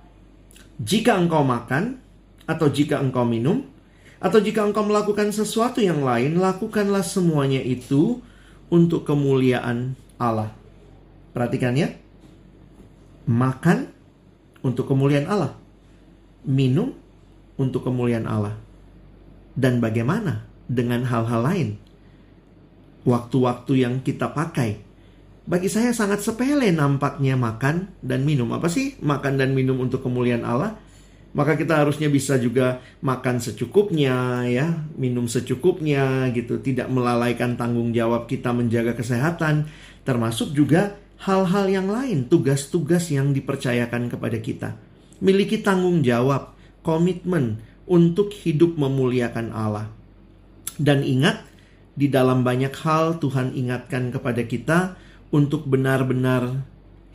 "Jika 0.80 1.20
engkau 1.20 1.44
makan 1.44 2.00
atau 2.48 2.66
jika 2.72 2.96
engkau 2.96 3.28
minum 3.28 3.68
atau 4.20 4.38
jika 4.38 4.62
engkau 4.62 4.84
melakukan 4.84 5.32
sesuatu 5.32 5.80
yang 5.80 6.04
lain, 6.04 6.36
lakukanlah 6.36 7.02
semuanya 7.02 7.58
itu 7.64 8.20
untuk 8.68 9.08
kemuliaan 9.08 9.96
Allah." 10.20 10.52
Perhatikan 11.30 11.78
ya. 11.78 11.94
Makan 13.30 13.86
untuk 14.66 14.90
kemuliaan 14.90 15.30
Allah. 15.30 15.54
Minum 16.42 16.92
untuk 17.54 17.86
kemuliaan 17.86 18.26
Allah. 18.26 18.58
Dan 19.54 19.78
bagaimana 19.78 20.48
dengan 20.66 21.06
hal-hal 21.06 21.40
lain? 21.44 21.68
Waktu-waktu 23.06 23.72
yang 23.86 23.94
kita 24.02 24.34
pakai. 24.34 24.82
Bagi 25.46 25.72
saya 25.72 25.90
sangat 25.94 26.22
sepele 26.22 26.70
nampaknya 26.74 27.34
makan 27.38 27.90
dan 28.04 28.26
minum. 28.26 28.50
Apa 28.52 28.68
sih 28.68 28.98
makan 29.00 29.40
dan 29.40 29.56
minum 29.56 29.78
untuk 29.80 30.04
kemuliaan 30.04 30.44
Allah? 30.44 30.76
Maka 31.30 31.54
kita 31.54 31.78
harusnya 31.78 32.10
bisa 32.10 32.34
juga 32.42 32.82
makan 33.06 33.38
secukupnya 33.38 34.42
ya, 34.50 34.82
minum 34.98 35.30
secukupnya 35.30 36.26
gitu, 36.34 36.58
tidak 36.58 36.90
melalaikan 36.90 37.54
tanggung 37.54 37.94
jawab 37.94 38.26
kita 38.26 38.50
menjaga 38.50 38.98
kesehatan, 38.98 39.70
termasuk 40.02 40.50
juga 40.50 40.98
hal-hal 41.22 41.70
yang 41.70 41.86
lain, 41.86 42.26
tugas-tugas 42.26 43.14
yang 43.14 43.30
dipercayakan 43.30 44.10
kepada 44.10 44.38
kita. 44.42 44.68
Miliki 45.22 45.62
tanggung 45.62 46.02
jawab, 46.02 46.58
komitmen 46.82 47.62
untuk 47.86 48.34
hidup 48.34 48.74
memuliakan 48.74 49.54
Allah. 49.54 49.86
Dan 50.80 51.06
ingat, 51.06 51.46
di 51.94 52.10
dalam 52.10 52.42
banyak 52.42 52.74
hal 52.82 53.20
Tuhan 53.22 53.54
ingatkan 53.54 54.10
kepada 54.10 54.42
kita 54.48 54.78
untuk 55.30 55.68
benar-benar 55.68 56.66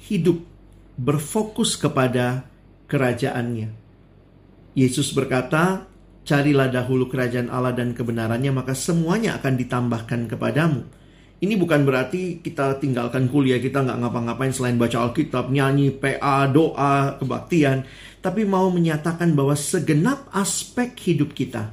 hidup 0.08 0.39
berfokus 0.95 1.75
kepada 1.75 2.47
kerajaannya. 2.88 3.85
Yesus 4.76 5.16
berkata, 5.16 5.88
carilah 6.28 6.68
dahulu 6.68 7.08
kerajaan 7.08 7.48
Allah 7.48 7.72
dan 7.72 7.96
kebenarannya, 7.96 8.52
maka 8.52 8.76
semuanya 8.76 9.40
akan 9.40 9.56
ditambahkan 9.56 10.28
kepadamu. 10.28 10.84
Ini 11.40 11.56
bukan 11.56 11.88
berarti 11.88 12.44
kita 12.44 12.84
tinggalkan 12.84 13.32
kuliah, 13.32 13.60
kita 13.60 13.88
nggak 13.88 14.04
ngapa-ngapain 14.04 14.52
selain 14.52 14.76
baca 14.76 15.00
Alkitab, 15.00 15.48
nyanyi, 15.48 15.96
PA, 15.96 16.48
doa, 16.52 17.16
kebaktian. 17.20 17.88
Tapi 18.20 18.44
mau 18.44 18.68
menyatakan 18.68 19.32
bahwa 19.32 19.56
segenap 19.56 20.28
aspek 20.36 20.92
hidup 21.08 21.32
kita, 21.32 21.72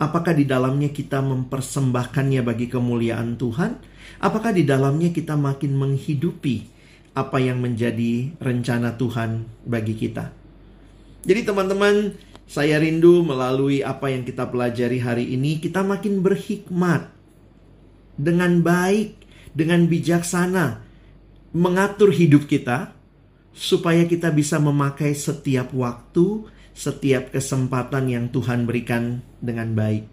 apakah 0.00 0.32
di 0.32 0.48
dalamnya 0.48 0.92
kita 0.92 1.20
mempersembahkannya 1.20 2.40
bagi 2.40 2.72
kemuliaan 2.72 3.36
Tuhan? 3.36 3.72
Apakah 4.20 4.54
di 4.54 4.64
dalamnya 4.64 5.12
kita 5.12 5.36
makin 5.36 5.76
menghidupi 5.76 6.56
apa 7.16 7.36
yang 7.36 7.60
menjadi 7.60 8.32
rencana 8.40 8.94
Tuhan 8.96 9.44
bagi 9.66 9.92
kita? 9.98 10.43
Jadi 11.24 11.40
teman-teman, 11.44 12.12
saya 12.44 12.76
rindu 12.76 13.24
melalui 13.24 13.80
apa 13.80 14.12
yang 14.12 14.22
kita 14.28 14.44
pelajari 14.44 15.00
hari 15.00 15.24
ini, 15.32 15.56
kita 15.56 15.80
makin 15.80 16.20
berhikmat 16.20 17.08
dengan 18.20 18.60
baik, 18.60 19.24
dengan 19.56 19.88
bijaksana 19.88 20.84
mengatur 21.54 22.10
hidup 22.10 22.50
kita 22.50 22.92
supaya 23.54 24.04
kita 24.04 24.34
bisa 24.34 24.58
memakai 24.58 25.14
setiap 25.14 25.70
waktu, 25.70 26.44
setiap 26.74 27.30
kesempatan 27.30 28.10
yang 28.10 28.26
Tuhan 28.34 28.66
berikan 28.66 29.22
dengan 29.38 29.72
baik. 29.72 30.10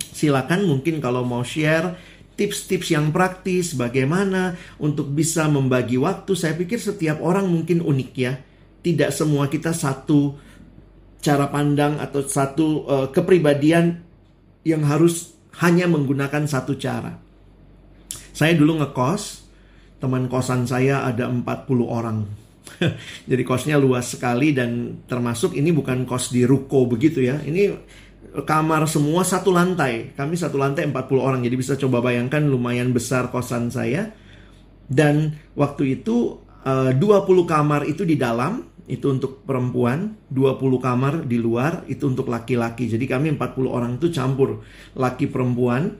Silakan 0.00 0.64
mungkin 0.64 0.98
kalau 1.04 1.22
mau 1.22 1.44
share 1.44 1.94
tips-tips 2.34 2.96
yang 2.96 3.12
praktis 3.12 3.76
bagaimana 3.76 4.56
untuk 4.80 5.12
bisa 5.12 5.46
membagi 5.52 6.00
waktu. 6.00 6.32
Saya 6.32 6.56
pikir 6.56 6.80
setiap 6.80 7.20
orang 7.20 7.44
mungkin 7.44 7.84
unik 7.84 8.12
ya. 8.16 8.40
Tidak 8.82 9.10
semua 9.14 9.46
kita 9.46 9.70
satu 9.70 10.34
cara 11.22 11.46
pandang 11.46 12.02
atau 12.02 12.26
satu 12.26 12.66
uh, 12.84 13.08
kepribadian 13.14 14.02
yang 14.66 14.82
harus 14.82 15.38
hanya 15.62 15.86
menggunakan 15.86 16.50
satu 16.50 16.74
cara. 16.74 17.14
Saya 18.34 18.58
dulu 18.58 18.82
ngekos, 18.82 19.46
teman 20.02 20.26
kosan 20.26 20.66
saya 20.66 21.06
ada 21.06 21.30
40 21.30 21.46
orang. 21.86 22.26
Jadi 23.30 23.42
kosnya 23.46 23.78
luas 23.78 24.18
sekali 24.18 24.50
dan 24.50 25.02
termasuk 25.06 25.54
ini 25.54 25.70
bukan 25.70 26.02
kos 26.08 26.34
di 26.34 26.42
ruko 26.42 26.88
begitu 26.90 27.22
ya. 27.22 27.38
Ini 27.38 27.76
kamar 28.40 28.88
semua 28.88 29.22
satu 29.22 29.52
lantai. 29.52 30.16
Kami 30.16 30.34
satu 30.34 30.56
lantai 30.56 30.88
40 30.88 31.20
orang. 31.20 31.40
Jadi 31.44 31.54
bisa 31.54 31.76
coba 31.76 32.00
bayangkan 32.00 32.40
lumayan 32.40 32.90
besar 32.90 33.28
kosan 33.28 33.68
saya. 33.68 34.08
Dan 34.88 35.36
waktu 35.52 36.00
itu 36.02 36.40
eh, 36.64 36.90
uh, 36.90 37.24
20 37.24 37.44
kamar 37.44 37.84
itu 37.84 38.02
di 38.08 38.16
dalam, 38.16 38.71
itu 38.90 39.06
untuk 39.08 39.46
perempuan, 39.46 40.18
20 40.34 40.58
kamar 40.82 41.14
di 41.22 41.38
luar 41.38 41.86
itu 41.86 42.10
untuk 42.10 42.26
laki-laki. 42.26 42.90
Jadi 42.90 43.06
kami 43.06 43.30
40 43.38 43.70
orang 43.70 43.92
itu 43.96 44.10
campur 44.10 44.62
laki 44.98 45.30
perempuan 45.30 45.94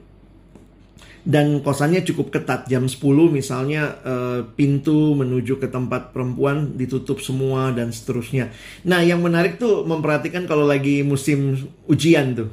dan 1.23 1.63
kosannya 1.63 2.03
cukup 2.03 2.35
ketat 2.35 2.67
jam 2.67 2.91
10 2.91 2.99
misalnya 3.31 4.03
uh, 4.03 4.41
pintu 4.59 5.15
menuju 5.15 5.63
ke 5.63 5.71
tempat 5.71 6.11
perempuan 6.11 6.75
ditutup 6.75 7.23
semua 7.23 7.71
dan 7.71 7.95
seterusnya. 7.95 8.51
Nah, 8.83 9.07
yang 9.07 9.23
menarik 9.23 9.63
tuh 9.63 9.87
memperhatikan 9.87 10.51
kalau 10.51 10.67
lagi 10.67 11.07
musim 11.07 11.71
ujian 11.87 12.35
tuh. 12.35 12.51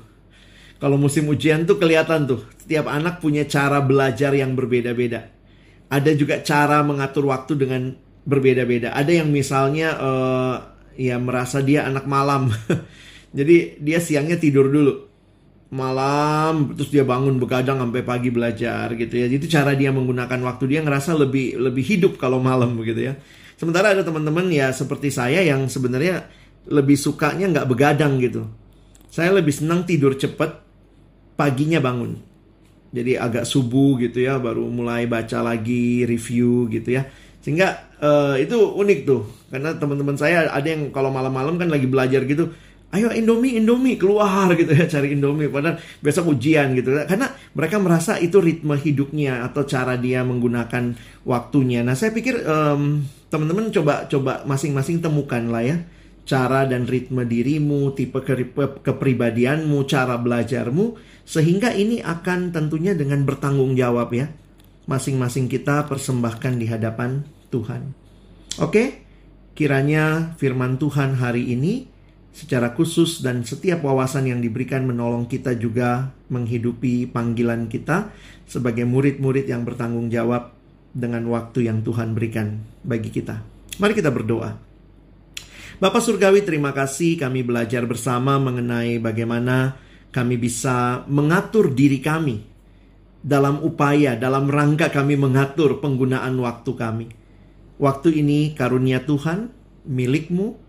Kalau 0.80 0.96
musim 0.96 1.28
ujian 1.28 1.66
tuh 1.66 1.76
kelihatan 1.82 2.30
tuh 2.30 2.46
setiap 2.62 2.88
anak 2.88 3.20
punya 3.20 3.44
cara 3.50 3.82
belajar 3.82 4.32
yang 4.38 4.54
berbeda-beda. 4.54 5.34
Ada 5.90 6.14
juga 6.14 6.40
cara 6.46 6.86
mengatur 6.86 7.26
waktu 7.26 7.58
dengan 7.58 7.98
berbeda-beda. 8.24 8.96
Ada 8.96 9.24
yang 9.24 9.30
misalnya 9.32 9.96
uh, 10.00 10.56
ya 10.96 11.16
merasa 11.20 11.64
dia 11.64 11.88
anak 11.88 12.08
malam. 12.10 12.52
Jadi 13.38 13.78
dia 13.80 14.00
siangnya 14.02 14.42
tidur 14.42 14.68
dulu 14.74 15.10
malam 15.70 16.74
terus 16.74 16.90
dia 16.90 17.06
bangun 17.06 17.38
begadang 17.38 17.78
sampai 17.78 18.02
pagi 18.02 18.34
belajar 18.34 18.90
gitu 18.98 19.14
ya. 19.14 19.30
Itu 19.30 19.46
cara 19.46 19.78
dia 19.78 19.94
menggunakan 19.94 20.42
waktu 20.42 20.66
dia 20.66 20.82
ngerasa 20.82 21.14
lebih 21.14 21.62
lebih 21.62 21.86
hidup 21.86 22.18
kalau 22.18 22.42
malam 22.42 22.74
begitu 22.74 23.14
ya. 23.14 23.14
Sementara 23.60 23.94
ada 23.94 24.02
teman-teman 24.02 24.50
ya 24.50 24.72
seperti 24.72 25.12
saya 25.14 25.44
yang 25.44 25.68
sebenarnya 25.68 26.26
lebih 26.72 26.96
sukanya 26.96 27.52
nggak 27.52 27.68
begadang 27.70 28.18
gitu. 28.18 28.48
Saya 29.10 29.34
lebih 29.34 29.52
senang 29.52 29.84
tidur 29.84 30.14
cepat, 30.14 30.62
paginya 31.34 31.82
bangun. 31.82 32.18
Jadi 32.90 33.18
agak 33.18 33.46
subuh 33.46 33.98
gitu 34.02 34.22
ya, 34.22 34.38
baru 34.38 34.66
mulai 34.70 35.06
baca 35.10 35.42
lagi 35.42 36.06
review 36.06 36.70
gitu 36.70 36.98
ya. 36.98 37.10
Sehingga 37.42 37.89
uh, 38.00 38.36
itu 38.40 38.56
unik 38.56 39.00
tuh, 39.06 39.22
karena 39.54 39.76
teman-teman 39.76 40.16
saya 40.16 40.50
ada 40.50 40.68
yang 40.68 40.90
kalau 40.90 41.14
malam-malam 41.14 41.60
kan 41.60 41.70
lagi 41.70 41.86
belajar 41.86 42.24
gitu, 42.26 42.52
ayo 42.90 43.14
Indomie 43.14 43.58
Indomie 43.58 44.02
keluar 44.02 44.50
gitu 44.60 44.74
ya 44.74 44.90
cari 44.90 45.14
Indomie. 45.14 45.50
Padahal 45.50 45.78
besok 46.02 46.34
ujian 46.34 46.74
gitu 46.74 46.94
karena 47.06 47.30
mereka 47.54 47.78
merasa 47.78 48.18
itu 48.18 48.42
ritme 48.42 48.76
hidupnya 48.76 49.46
atau 49.46 49.66
cara 49.66 49.96
dia 49.96 50.26
menggunakan 50.26 50.98
waktunya. 51.26 51.86
Nah 51.86 51.94
saya 51.94 52.10
pikir 52.14 52.42
um, 52.46 53.06
teman-teman 53.30 53.70
coba 53.70 54.10
coba 54.10 54.42
masing-masing 54.50 55.02
temukan 55.06 55.46
lah 55.50 55.64
ya 55.64 55.78
cara 56.30 56.70
dan 56.70 56.86
ritme 56.86 57.26
dirimu 57.26 57.98
tipe 57.98 58.22
ke 58.22 58.54
kepribadianmu 58.86 59.82
cara 59.90 60.14
belajarmu 60.22 60.94
sehingga 61.26 61.74
ini 61.74 62.06
akan 62.06 62.54
tentunya 62.54 62.94
dengan 62.94 63.26
bertanggung 63.26 63.74
jawab 63.74 64.14
ya. 64.14 64.30
Masing-masing 64.90 65.46
kita 65.50 65.86
persembahkan 65.86 66.58
di 66.58 66.66
hadapan 66.66 67.22
Tuhan 67.52 67.94
oke 68.62 68.84
kiranya 69.58 70.38
firman 70.40 70.80
Tuhan 70.80 71.20
hari 71.20 71.52
ini 71.52 71.90
secara 72.40 72.72
khusus 72.72 73.20
dan 73.20 73.44
setiap 73.44 73.84
wawasan 73.84 74.30
yang 74.30 74.40
diberikan 74.40 74.88
menolong 74.88 75.28
kita 75.28 75.58
juga 75.58 76.14
menghidupi 76.32 77.10
panggilan 77.10 77.68
kita 77.68 78.14
sebagai 78.48 78.88
murid-murid 78.88 79.50
yang 79.50 79.66
bertanggung 79.66 80.08
jawab 80.08 80.56
dengan 80.96 81.26
waktu 81.30 81.70
yang 81.70 81.86
Tuhan 81.86 82.16
berikan 82.18 82.64
bagi 82.82 83.12
kita. 83.14 83.44
Mari 83.78 83.94
kita 83.94 84.10
berdoa. 84.10 84.58
Bapak 85.80 86.04
Surgawi, 86.04 86.44
terima 86.44 86.76
kasih 86.76 87.16
kami 87.16 87.44
belajar 87.46 87.88
bersama 87.88 88.36
mengenai 88.36 89.00
bagaimana 89.00 89.80
kami 90.12 90.36
bisa 90.36 91.08
mengatur 91.08 91.72
diri 91.72 92.04
kami 92.04 92.44
dalam 93.24 93.64
upaya, 93.64 94.16
dalam 94.20 94.52
rangka 94.52 94.92
kami 94.92 95.16
mengatur 95.16 95.80
penggunaan 95.80 96.36
waktu 96.40 96.72
kami. 96.76 97.08
Waktu 97.80 98.12
ini 98.20 98.52
karunia 98.60 99.08
Tuhan, 99.08 99.56
milikmu, 99.88 100.60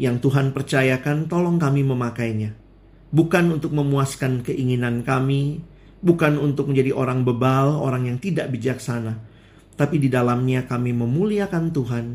yang 0.00 0.18
Tuhan 0.18 0.56
percayakan, 0.56 1.28
tolong 1.28 1.60
kami 1.60 1.84
memakainya. 1.84 2.56
Bukan 3.12 3.52
untuk 3.52 3.76
memuaskan 3.76 4.40
keinginan 4.40 5.04
kami, 5.04 5.60
bukan 6.00 6.40
untuk 6.40 6.72
menjadi 6.72 6.96
orang 6.96 7.22
bebal, 7.22 7.78
orang 7.78 8.08
yang 8.08 8.18
tidak 8.18 8.48
bijaksana, 8.48 9.20
tapi 9.76 10.00
di 10.00 10.08
dalamnya 10.08 10.64
kami 10.64 10.96
memuliakan 10.96 11.68
Tuhan 11.70 12.06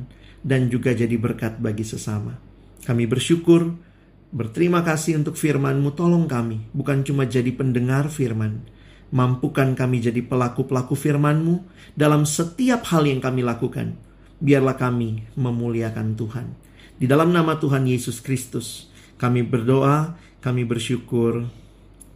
dan 0.41 0.67
juga 0.67 0.97
jadi 0.97 1.13
berkat 1.13 1.61
bagi 1.61 1.85
sesama. 1.85 2.33
Kami 2.83 3.05
bersyukur, 3.05 3.69
berterima 4.33 4.81
kasih 4.81 5.21
untuk 5.21 5.37
firman-Mu, 5.37 5.93
tolong 5.93 6.25
kami, 6.25 6.73
bukan 6.73 7.05
cuma 7.05 7.29
jadi 7.29 7.53
pendengar 7.53 8.09
firman, 8.09 8.65
mampukan 9.13 9.77
kami 9.77 10.01
jadi 10.01 10.25
pelaku-pelaku 10.25 10.97
firman-Mu 10.97 11.69
dalam 11.93 12.25
setiap 12.25 12.81
hal 12.89 13.05
yang 13.05 13.21
kami 13.21 13.45
lakukan. 13.45 14.08
Biarlah 14.39 14.79
kami 14.79 15.27
memuliakan 15.35 16.15
Tuhan. 16.15 16.47
Di 16.99 17.07
dalam 17.07 17.31
nama 17.31 17.59
Tuhan 17.59 17.87
Yesus 17.87 18.19
Kristus, 18.19 18.91
kami 19.19 19.43
berdoa, 19.43 20.15
kami 20.39 20.63
bersyukur. 20.63 21.47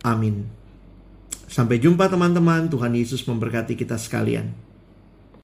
Amin. 0.04 0.48
Sampai 1.48 1.80
jumpa 1.80 2.08
teman-teman, 2.08 2.72
Tuhan 2.72 2.96
Yesus 2.96 3.24
memberkati 3.28 3.76
kita 3.78 4.00
sekalian. 4.00 4.52